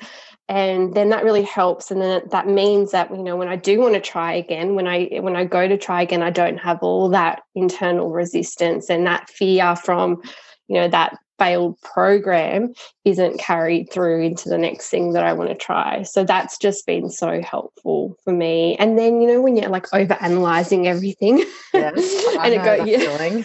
and 0.49 0.93
then 0.93 1.09
that 1.09 1.23
really 1.23 1.43
helps 1.43 1.89
and 1.89 2.01
then 2.01 2.21
that 2.31 2.47
means 2.47 2.91
that 2.91 3.09
you 3.11 3.23
know 3.23 3.37
when 3.37 3.47
i 3.47 3.55
do 3.55 3.79
want 3.79 3.93
to 3.93 4.01
try 4.01 4.33
again 4.33 4.75
when 4.75 4.87
i 4.87 5.05
when 5.21 5.37
i 5.37 5.45
go 5.45 5.69
to 5.69 5.77
try 5.77 6.01
again 6.01 6.21
i 6.21 6.29
don't 6.29 6.57
have 6.57 6.79
all 6.81 7.07
that 7.07 7.41
internal 7.55 8.11
resistance 8.11 8.89
and 8.89 9.05
that 9.05 9.29
fear 9.29 9.73
from 9.77 10.21
you 10.67 10.75
know 10.75 10.89
that 10.89 11.17
failed 11.39 11.81
program 11.81 12.73
isn't 13.05 13.39
carried 13.39 13.91
through 13.91 14.21
into 14.21 14.49
the 14.49 14.57
next 14.57 14.89
thing 14.89 15.13
that 15.13 15.23
I 15.23 15.33
want 15.33 15.49
to 15.49 15.55
try. 15.55 16.03
So 16.03 16.23
that's 16.23 16.57
just 16.57 16.85
been 16.85 17.09
so 17.09 17.41
helpful 17.41 18.15
for 18.23 18.33
me. 18.33 18.75
And 18.75 18.99
then, 18.99 19.21
you 19.21 19.27
know, 19.27 19.41
when 19.41 19.55
you're 19.55 19.69
like 19.69 19.87
over 19.93 20.13
analyzing 20.19 20.87
everything 20.87 21.39
yeah, 21.73 21.91
and 21.95 22.53
it 22.53 22.63
goes, 22.63 22.87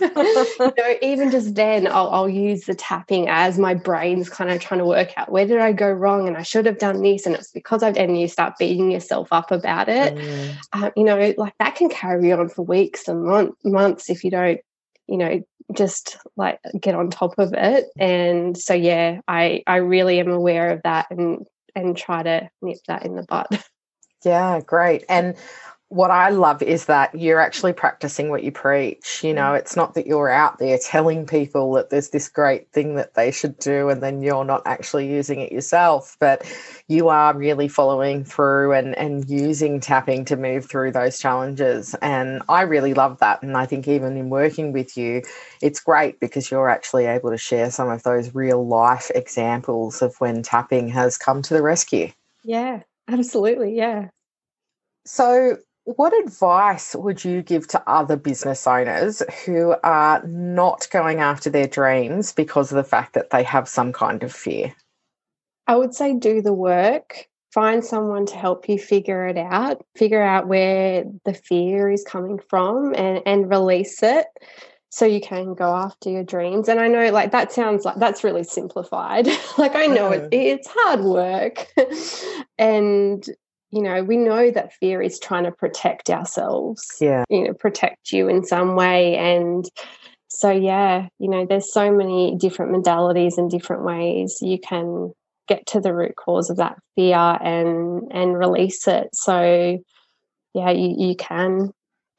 you 0.61 0.73
know, 0.77 0.95
even 1.01 1.31
just 1.31 1.55
then 1.55 1.87
I'll, 1.87 2.11
I'll 2.11 2.29
use 2.29 2.65
the 2.65 2.75
tapping 2.75 3.29
as 3.29 3.59
my 3.59 3.75
brain's 3.75 4.29
kind 4.29 4.51
of 4.51 4.61
trying 4.61 4.81
to 4.81 4.87
work 4.87 5.17
out 5.17 5.31
where 5.31 5.47
did 5.47 5.59
I 5.59 5.73
go 5.73 5.91
wrong 5.91 6.29
and 6.29 6.37
I 6.37 6.43
should 6.43 6.67
have 6.67 6.79
done 6.79 7.01
this. 7.01 7.25
And 7.25 7.37
it's 7.37 7.53
because 7.53 7.83
I've, 7.83 7.97
and 7.97 8.21
you 8.21 8.29
start 8.29 8.59
beating 8.59 8.91
yourself 8.91 9.29
up 9.33 9.51
about 9.51 9.89
it. 9.89 10.15
Mm. 10.15 10.57
Um, 10.73 10.91
you 10.97 11.05
know, 11.05 11.33
like 11.39 11.55
that 11.59 11.77
can 11.77 11.89
carry 11.89 12.33
on 12.33 12.49
for 12.49 12.63
weeks 12.63 13.09
and 13.09 13.25
month, 13.25 13.55
months 13.65 14.11
if 14.11 14.25
you 14.25 14.31
don't 14.31 14.61
you 15.07 15.19
know 15.19 15.43
just 15.73 16.19
like 16.37 16.59
get 16.81 16.95
on 16.95 17.11
top 17.11 17.35
of 17.39 17.53
it. 17.55 17.87
And 17.99 18.57
so 18.57 18.75
yeah 18.75 19.21
i 19.29 19.63
i 19.67 19.77
really 19.77 20.21
am 20.21 20.31
aware 20.31 20.71
of 20.71 20.83
that 20.85 21.07
and 21.11 21.47
and 21.75 21.97
try 21.97 22.23
to 22.23 22.49
nip 22.63 22.79
that 22.89 23.05
in 23.05 23.17
the 23.17 23.25
bud. 23.29 23.47
Yeah 24.25 24.61
great. 24.61 25.05
And 25.11 25.37
what 25.95 26.11
I 26.11 26.31
love 26.31 26.61
is 26.61 26.87
that 26.87 27.15
you're 27.15 27.39
actually 27.39 27.73
practicing 27.73 28.29
what 28.29 28.43
you 28.43 28.51
preach. 28.51 29.23
You 29.23 29.33
know, 29.33 29.53
mm. 29.53 29.59
it's 29.61 29.77
not 29.77 29.95
that 29.95 30.09
you're 30.09 30.29
out 30.29 30.59
there 30.59 30.77
telling 30.77 31.25
people 31.25 31.73
that 31.75 31.91
there's 31.91 32.09
this 32.09 32.29
great 32.29 32.69
thing 32.73 32.97
that 32.97 33.15
they 33.15 33.31
should 33.31 33.57
do 33.61 33.89
and 33.89 34.03
then 34.03 34.21
you're 34.21 34.45
not 34.45 34.63
actually 34.67 35.09
using 35.09 35.39
it 35.39 35.53
yourself, 35.53 36.17
but 36.19 36.53
you 36.89 37.11
are 37.11 37.33
really 37.37 37.69
following 37.69 38.25
through 38.25 38.73
and, 38.73 38.99
and 38.99 39.31
using 39.31 39.79
tapping 39.79 40.25
to 40.25 40.37
move 40.37 40.69
through 40.69 40.91
those 40.91 41.21
challenges. 41.21 41.95
And 42.03 42.43
I 42.49 42.63
really 42.63 42.93
love 42.93 43.21
that. 43.21 43.45
And 43.45 43.57
I 43.57 43.65
think 43.65 43.87
even 43.87 44.17
in 44.17 44.31
working 44.31 44.73
with 44.73 44.97
you, 44.97 45.23
it's 45.63 45.79
great 45.79 46.19
because 46.19 46.51
you're 46.51 46.69
actually 46.69 47.07
able 47.07 47.31
to 47.31 47.39
share 47.39 47.71
some 47.71 47.89
of 47.89 48.03
those 48.03 48.35
real 48.35 48.67
life 48.67 49.13
examples 49.15 50.03
of 50.03 50.17
when 50.19 50.43
tapping 50.43 50.89
has 50.89 51.17
come 51.17 51.41
to 51.43 51.55
the 51.55 51.63
rescue. 51.63 52.11
Yeah, 52.43 52.81
absolutely. 53.07 53.77
Yeah. 53.77 54.09
So, 55.07 55.59
what 55.85 56.19
advice 56.25 56.95
would 56.95 57.25
you 57.25 57.43
give 57.43 57.69
to 57.69 57.83
other 57.87 58.17
business 58.17 58.67
owners 58.67 59.23
who 59.45 59.75
are 59.85 60.23
not 60.27 60.89
going 60.91 61.21
after 61.21 61.51
their 61.51 61.69
dreams 61.69 62.33
because 62.33 62.73
of 62.73 62.77
the 62.77 62.85
fact 62.85 63.13
that 63.15 63.31
they 63.31 63.43
have 63.43 63.69
some 63.69 63.93
kind 63.93 64.23
of 64.23 64.33
fear? 64.33 64.75
I 65.67 65.77
would 65.77 65.95
say 65.95 66.15
do 66.15 66.43
the 66.43 66.53
work. 66.53 67.29
Find 67.53 67.85
someone 67.85 68.27
to 68.27 68.35
help 68.35 68.69
you 68.69 68.79
figure 68.79 69.27
it 69.27 69.37
out, 69.37 69.85
figure 69.95 70.23
out 70.23 70.49
where 70.49 71.05
the 71.25 71.35
fear 71.35 71.91
is 71.91 72.03
coming 72.03 72.41
from 72.49 72.95
and, 72.95 73.23
and 73.27 73.49
release 73.49 74.03
it 74.03 74.27
so 74.91 75.05
you 75.05 75.21
can 75.21 75.55
go 75.55 75.75
after 75.75 76.11
your 76.11 76.25
dreams. 76.25 76.69
And 76.69 76.81
I 76.81 76.89
know 76.89 77.11
like 77.11 77.31
that 77.33 77.53
sounds 77.53 77.85
like 77.85 77.97
that's 77.97 78.25
really 78.25 78.43
simplified. 78.43 79.29
like 79.59 79.77
I 79.77 79.87
know 79.87 80.11
it, 80.11 80.29
it's 80.33 80.69
hard 80.69 81.01
work. 81.01 81.69
and 82.59 83.25
you 83.75 83.83
know, 83.83 84.05
we 84.05 84.17
know 84.17 84.53
that 84.53 84.73
fear 84.75 85.03
is 85.03 85.19
trying 85.19 85.43
to 85.45 85.51
protect 85.51 86.09
ourselves. 86.09 86.87
Yeah. 87.01 87.25
You 87.29 87.49
know, 87.49 87.55
protect 87.55 88.13
you 88.13 88.29
in 88.29 88.45
some 88.45 88.77
way. 88.77 89.17
And 89.17 89.69
so, 90.29 90.53
yeah, 90.53 91.09
you 91.19 91.29
know, 91.29 91.45
there's 91.45 91.73
so 91.73 91.91
many 91.91 92.37
different 92.39 92.73
modalities 92.73 93.37
and 93.37 93.51
different 93.51 93.85
ways 93.85 94.39
you 94.41 94.61
can 94.61 95.13
get 95.49 95.67
to 95.67 95.81
the 95.81 95.93
root 95.93 96.15
cause 96.15 96.51
of 96.51 96.57
that 96.59 96.79
fear 96.95 97.17
and 97.17 98.11
and 98.13 98.39
release 98.39 98.87
it. 98.87 99.09
So, 99.13 99.83
yeah, 100.55 100.71
you, 100.71 100.95
you 100.97 101.17
can 101.17 101.73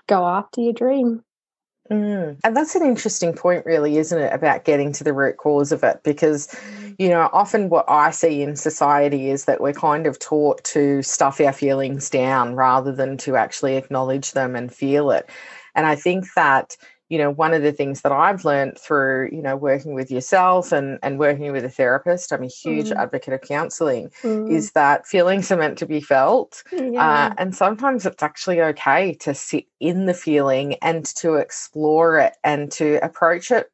go 0.07 0.25
after 0.25 0.59
your 0.59 0.73
dream. 0.73 1.23
Mm. 1.91 2.39
And 2.43 2.57
that's 2.57 2.75
an 2.75 2.83
interesting 2.83 3.33
point, 3.33 3.65
really, 3.65 3.97
isn't 3.97 4.17
it, 4.17 4.33
about 4.33 4.65
getting 4.65 4.91
to 4.93 5.03
the 5.03 5.13
root 5.13 5.37
cause 5.37 5.71
of 5.71 5.83
it? 5.83 6.01
Because, 6.03 6.47
mm. 6.47 6.95
you 6.97 7.09
know, 7.09 7.29
often 7.31 7.69
what 7.69 7.85
I 7.87 8.09
see 8.11 8.41
in 8.41 8.55
society 8.55 9.29
is 9.29 9.45
that 9.45 9.61
we're 9.61 9.73
kind 9.73 10.07
of 10.07 10.17
taught 10.17 10.63
to 10.65 11.03
stuff 11.03 11.39
our 11.39 11.53
feelings 11.53 12.09
down 12.09 12.55
rather 12.55 12.91
than 12.91 13.17
to 13.17 13.35
actually 13.35 13.75
acknowledge 13.75 14.31
them 14.31 14.55
and 14.55 14.73
feel 14.73 15.11
it. 15.11 15.29
And 15.75 15.85
I 15.85 15.95
think 15.95 16.25
that, 16.35 16.75
you 17.09 17.17
know, 17.17 17.29
one 17.29 17.53
of 17.53 17.61
the 17.61 17.71
things 17.71 18.01
that 18.01 18.11
I've 18.11 18.45
learned 18.45 18.79
through, 18.79 19.29
you 19.31 19.41
know, 19.41 19.55
working 19.55 19.93
with 19.93 20.09
yourself 20.09 20.71
and, 20.71 20.97
and 21.03 21.19
working 21.19 21.51
with 21.51 21.63
a 21.63 21.69
therapist, 21.69 22.31
I'm 22.31 22.43
a 22.43 22.47
huge 22.47 22.89
mm. 22.89 22.95
advocate 22.95 23.33
of 23.33 23.41
counseling, 23.41 24.09
mm. 24.23 24.51
is 24.51 24.71
that 24.71 25.05
feelings 25.05 25.51
are 25.51 25.57
meant 25.57 25.77
to 25.79 25.85
be 25.85 26.01
felt. 26.01 26.63
Uh, 26.73 26.83
yeah. 26.83 27.27
Uh, 27.27 27.33
and 27.37 27.55
sometimes 27.55 28.05
it's 28.05 28.23
actually 28.23 28.61
okay 28.61 29.13
to 29.15 29.35
sit 29.35 29.65
in 29.79 30.05
the 30.05 30.13
feeling 30.13 30.75
and 30.81 31.05
to 31.17 31.35
explore 31.35 32.17
it 32.17 32.33
and 32.43 32.71
to 32.71 33.03
approach 33.03 33.51
it 33.51 33.69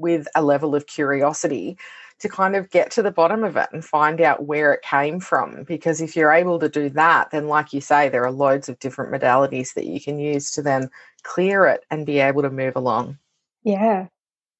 with 0.00 0.26
a 0.34 0.42
level 0.42 0.74
of 0.74 0.86
curiosity 0.86 1.76
to 2.20 2.28
kind 2.28 2.54
of 2.54 2.70
get 2.70 2.90
to 2.92 3.02
the 3.02 3.10
bottom 3.10 3.42
of 3.42 3.56
it 3.56 3.68
and 3.72 3.84
find 3.84 4.20
out 4.20 4.44
where 4.44 4.72
it 4.72 4.82
came 4.82 5.20
from. 5.20 5.64
Because 5.64 6.00
if 6.00 6.14
you're 6.14 6.32
able 6.32 6.58
to 6.58 6.68
do 6.68 6.90
that, 6.90 7.30
then, 7.30 7.48
like 7.48 7.72
you 7.72 7.80
say, 7.80 8.08
there 8.08 8.24
are 8.24 8.30
loads 8.30 8.68
of 8.68 8.78
different 8.78 9.12
modalities 9.12 9.74
that 9.74 9.86
you 9.86 10.00
can 10.00 10.18
use 10.18 10.50
to 10.52 10.62
then 10.62 10.90
clear 11.22 11.66
it 11.66 11.84
and 11.90 12.06
be 12.06 12.18
able 12.18 12.42
to 12.42 12.50
move 12.50 12.76
along. 12.76 13.18
Yeah. 13.64 14.08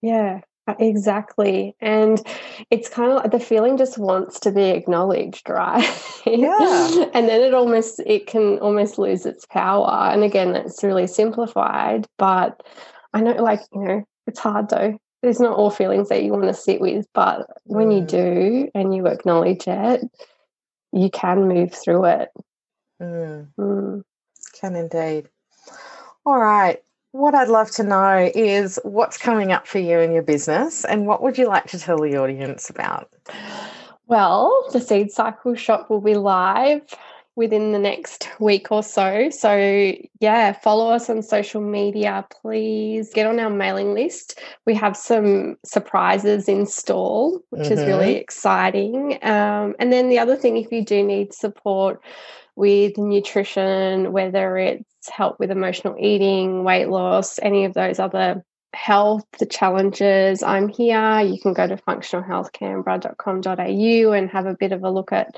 Yeah. 0.00 0.40
Uh, 0.66 0.74
exactly. 0.78 1.76
And 1.80 2.22
it's 2.70 2.88
kind 2.88 3.12
of 3.12 3.18
like 3.18 3.30
the 3.30 3.40
feeling 3.40 3.76
just 3.76 3.98
wants 3.98 4.40
to 4.40 4.52
be 4.52 4.70
acknowledged, 4.70 5.48
right? 5.48 5.84
Yeah. 6.26 7.04
and 7.12 7.28
then 7.28 7.42
it 7.42 7.54
almost 7.54 8.00
it 8.06 8.26
can 8.26 8.58
almost 8.60 8.98
lose 8.98 9.26
its 9.26 9.44
power. 9.44 10.10
And 10.10 10.24
again, 10.24 10.52
that's 10.52 10.82
really 10.82 11.06
simplified, 11.06 12.06
but 12.16 12.62
I 13.12 13.20
know 13.20 13.32
like, 13.32 13.60
you 13.74 13.84
know, 13.84 14.04
it's 14.26 14.38
hard 14.38 14.70
though 14.70 14.98
there's 15.22 15.40
not 15.40 15.56
all 15.56 15.70
feelings 15.70 16.08
that 16.08 16.22
you 16.22 16.32
want 16.32 16.44
to 16.44 16.54
sit 16.54 16.80
with, 16.80 17.06
but 17.12 17.46
when 17.64 17.88
mm. 17.88 18.00
you 18.00 18.06
do 18.06 18.70
and 18.74 18.94
you 18.94 19.06
acknowledge 19.06 19.66
it, 19.66 20.02
you 20.92 21.10
can 21.10 21.46
move 21.48 21.72
through 21.74 22.04
it. 22.06 22.30
Mm. 23.00 23.48
Mm. 23.58 24.02
Can 24.58 24.76
indeed. 24.76 25.28
All 26.24 26.38
right. 26.38 26.82
What 27.12 27.34
I'd 27.34 27.48
love 27.48 27.70
to 27.72 27.82
know 27.82 28.30
is 28.34 28.78
what's 28.84 29.18
coming 29.18 29.52
up 29.52 29.66
for 29.66 29.78
you 29.78 29.98
in 29.98 30.12
your 30.12 30.22
business 30.22 30.84
and 30.84 31.06
what 31.06 31.22
would 31.22 31.38
you 31.38 31.48
like 31.48 31.66
to 31.68 31.78
tell 31.78 31.98
the 31.98 32.16
audience 32.16 32.70
about? 32.70 33.12
Well, 34.06 34.66
the 34.72 34.80
Seed 34.80 35.10
Cycle 35.10 35.54
shop 35.54 35.90
will 35.90 36.00
be 36.00 36.14
live 36.14 36.82
within 37.40 37.72
the 37.72 37.78
next 37.78 38.28
week 38.38 38.70
or 38.70 38.82
so. 38.82 39.30
So, 39.30 39.94
yeah, 40.20 40.52
follow 40.52 40.90
us 40.90 41.08
on 41.08 41.22
social 41.22 41.62
media. 41.62 42.26
Please 42.42 43.14
get 43.14 43.26
on 43.26 43.40
our 43.40 43.48
mailing 43.48 43.94
list. 43.94 44.38
We 44.66 44.74
have 44.74 44.94
some 44.94 45.56
surprises 45.64 46.50
in 46.50 46.66
store, 46.66 47.40
which 47.48 47.62
mm-hmm. 47.62 47.72
is 47.72 47.80
really 47.80 48.12
mm-hmm. 48.12 48.20
exciting. 48.20 49.18
Um, 49.22 49.74
and 49.78 49.90
then 49.90 50.10
the 50.10 50.18
other 50.18 50.36
thing, 50.36 50.58
if 50.58 50.70
you 50.70 50.84
do 50.84 51.02
need 51.02 51.32
support 51.32 52.02
with 52.56 52.98
nutrition, 52.98 54.12
whether 54.12 54.58
it's 54.58 55.08
help 55.08 55.40
with 55.40 55.50
emotional 55.50 55.96
eating, 55.98 56.62
weight 56.62 56.90
loss, 56.90 57.38
any 57.42 57.64
of 57.64 57.72
those 57.72 57.98
other 57.98 58.44
health 58.72 59.24
the 59.40 59.46
challenges 59.46 60.44
i'm 60.44 60.68
here 60.68 61.20
you 61.22 61.40
can 61.40 61.52
go 61.52 61.66
to 61.66 61.76
functionalhealthcanberra.com.au 61.76 64.12
and 64.12 64.30
have 64.30 64.46
a 64.46 64.54
bit 64.54 64.70
of 64.70 64.84
a 64.84 64.90
look 64.90 65.10
at 65.10 65.34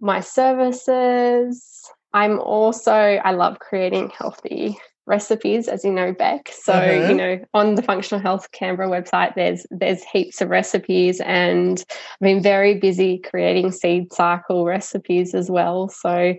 my 0.00 0.20
services. 0.20 1.82
I'm 2.12 2.38
also, 2.40 2.92
I 2.92 3.32
love 3.32 3.58
creating 3.58 4.10
healthy 4.10 4.78
recipes, 5.06 5.66
as 5.66 5.84
you 5.84 5.92
know, 5.92 6.12
Bec. 6.12 6.50
So, 6.52 6.72
uh-huh. 6.72 7.08
you 7.08 7.14
know, 7.14 7.38
on 7.54 7.74
the 7.74 7.82
Functional 7.82 8.22
Health 8.22 8.50
Canberra 8.52 8.88
website, 8.88 9.34
there's 9.34 9.66
there's 9.70 10.04
heaps 10.04 10.40
of 10.40 10.48
recipes, 10.48 11.20
and 11.20 11.84
I've 11.90 12.20
been 12.20 12.42
very 12.42 12.78
busy 12.78 13.18
creating 13.18 13.72
seed 13.72 14.12
cycle 14.12 14.64
recipes 14.64 15.34
as 15.34 15.50
well. 15.50 15.88
So, 15.88 16.34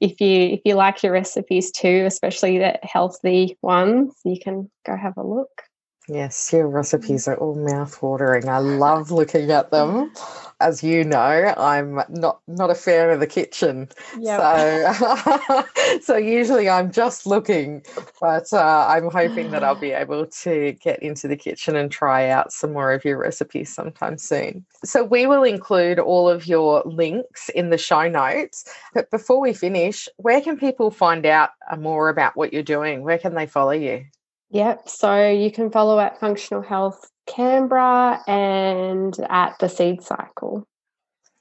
if 0.00 0.20
you 0.20 0.48
if 0.48 0.60
you 0.64 0.74
like 0.74 1.02
your 1.02 1.12
recipes 1.12 1.70
too, 1.70 2.04
especially 2.06 2.58
the 2.58 2.78
healthy 2.82 3.56
ones, 3.62 4.14
you 4.24 4.38
can 4.42 4.70
go 4.84 4.96
have 4.96 5.16
a 5.16 5.26
look. 5.26 5.62
Yes, 6.08 6.50
your 6.54 6.66
recipes 6.66 7.28
are 7.28 7.36
all 7.36 7.54
mouth-watering. 7.54 8.48
I 8.48 8.58
love 8.58 9.10
looking 9.10 9.50
at 9.50 9.70
them. 9.70 10.10
As 10.58 10.82
you 10.82 11.04
know, 11.04 11.54
I'm 11.56 12.00
not 12.08 12.40
not 12.48 12.70
a 12.70 12.74
fan 12.74 13.10
of 13.10 13.20
the 13.20 13.26
kitchen, 13.26 13.88
yep. 14.18 14.40
so 14.40 15.64
so 16.02 16.16
usually 16.16 16.68
I'm 16.68 16.90
just 16.90 17.26
looking. 17.26 17.84
But 18.20 18.52
uh, 18.52 18.86
I'm 18.88 19.10
hoping 19.10 19.50
that 19.52 19.62
I'll 19.62 19.78
be 19.78 19.92
able 20.04 20.26
to 20.26 20.72
get 20.72 21.00
into 21.00 21.28
the 21.28 21.36
kitchen 21.36 21.76
and 21.76 21.92
try 21.92 22.28
out 22.28 22.52
some 22.52 22.72
more 22.72 22.92
of 22.92 23.04
your 23.04 23.18
recipes 23.18 23.72
sometime 23.72 24.18
soon. 24.18 24.64
So 24.84 25.04
we 25.04 25.26
will 25.26 25.44
include 25.44 25.98
all 25.98 26.28
of 26.28 26.46
your 26.46 26.82
links 26.86 27.50
in 27.50 27.70
the 27.70 27.78
show 27.78 28.08
notes. 28.08 28.64
But 28.94 29.10
before 29.10 29.40
we 29.40 29.52
finish, 29.52 30.08
where 30.16 30.40
can 30.40 30.58
people 30.58 30.90
find 30.90 31.26
out 31.26 31.50
more 31.78 32.08
about 32.08 32.34
what 32.34 32.52
you're 32.52 32.62
doing? 32.62 33.02
Where 33.02 33.18
can 33.18 33.34
they 33.34 33.46
follow 33.46 33.72
you? 33.72 34.06
Yep. 34.50 34.88
So 34.88 35.30
you 35.30 35.50
can 35.50 35.70
follow 35.70 35.98
at 35.98 36.18
Functional 36.20 36.62
Health 36.62 37.10
Canberra 37.26 38.22
and 38.26 39.14
at 39.28 39.58
the 39.58 39.68
Seed 39.68 40.02
Cycle. 40.02 40.66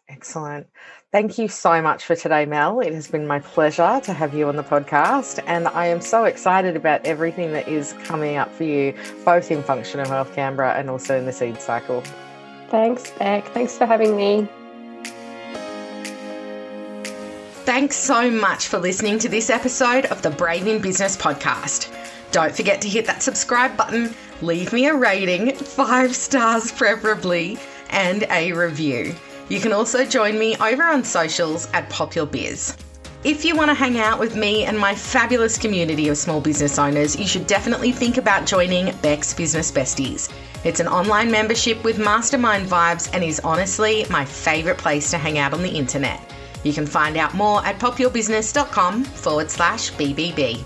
Excellent. 0.10 0.67
Thank 1.12 1.38
you 1.38 1.48
so 1.48 1.82
much 1.82 2.04
for 2.06 2.15
today, 2.15 2.46
Mel. 2.46 2.80
It 2.82 2.93
has 2.93 3.08
been 3.08 3.28
my 3.28 3.39
pleasure 3.39 4.02
to 4.04 4.13
have 4.13 4.34
you 4.34 4.48
on 4.48 4.56
the 4.56 4.63
podcast, 4.63 5.41
and 5.48 5.67
I 5.70 5.88
am 5.88 6.02
so 6.02 6.26
excited 6.26 6.76
about 6.76 7.06
everything 7.06 7.54
that 7.54 7.67
is 7.67 7.93
coming 8.04 8.36
up 8.36 8.52
for 8.54 8.63
you, 8.63 8.93
both 9.24 9.50
in 9.52 9.63
Functional 9.63 10.08
Health 10.08 10.34
Canberra 10.36 10.76
and 10.76 10.89
also 10.89 11.17
in 11.17 11.26
the 11.26 11.34
Seed 11.34 11.62
Cycle. 11.62 12.04
Thanks, 12.70 13.10
Bec. 13.12 13.48
Thanks 13.50 13.78
for 13.78 13.86
having 13.86 14.15
me. 14.17 14.48
Thanks 17.63 17.96
so 17.98 18.30
much 18.30 18.67
for 18.67 18.80
listening 18.80 19.20
to 19.20 19.30
this 19.30 19.50
episode 19.50 20.06
of 20.06 20.22
the 20.22 20.30
Brave 20.30 20.67
in 20.67 20.82
Business 20.82 21.17
podcast. 21.17 21.93
Don't 22.32 22.56
forget 22.56 22.82
to 22.82 22.90
hit 22.90 23.06
that 23.06 23.24
subscribe 23.24 23.78
button, 23.78 24.13
leave 24.42 24.74
me 24.74 24.88
a 24.88 24.96
rating, 24.96 25.56
five 25.56 26.16
stars 26.16 26.72
preferably, 26.72 27.58
and 27.90 28.26
a 28.30 28.52
review. 28.52 29.16
You 29.50 29.60
can 29.60 29.72
also 29.72 30.06
join 30.06 30.38
me 30.38 30.56
over 30.58 30.84
on 30.84 31.04
socials 31.04 31.70
at 31.74 31.90
Pop 31.90 32.16
Your 32.16 32.26
Biz. 32.26 32.76
If 33.24 33.44
you 33.44 33.56
want 33.56 33.70
to 33.70 33.74
hang 33.74 33.98
out 33.98 34.20
with 34.20 34.36
me 34.36 34.66
and 34.66 34.78
my 34.78 34.94
fabulous 34.94 35.58
community 35.58 36.08
of 36.10 36.18
small 36.18 36.40
business 36.40 36.78
owners, 36.78 37.16
you 37.16 37.28
should 37.28 37.48
definitely 37.48 37.92
think 37.92 38.18
about 38.18 38.46
joining 38.46 38.96
Bec's 38.98 39.34
Business 39.34 39.72
Besties. 39.72 40.32
It's 40.63 40.80
an 40.80 40.88
online 40.88 41.32
membership 41.32 41.84
with 41.84 41.98
mastermind 41.98 42.68
vibes 42.68 43.10
and 43.13 43.24
is 43.24 43.40
honestly 43.40 44.06
my 44.10 44.26
favourite 44.26 44.78
place 44.78 45.10
to 45.12 45.18
hang 45.18 45.38
out 45.38 45.54
on 45.54 45.63
the 45.63 45.70
internet. 45.70 46.22
You 46.63 46.74
can 46.74 46.86
find 46.86 47.18
out 47.18 47.34
more 47.34 47.66
at 47.66 47.80
popyourbusiness.com 47.80 49.04
forward 49.06 49.50
slash 49.50 49.92
BBB. 49.94 50.66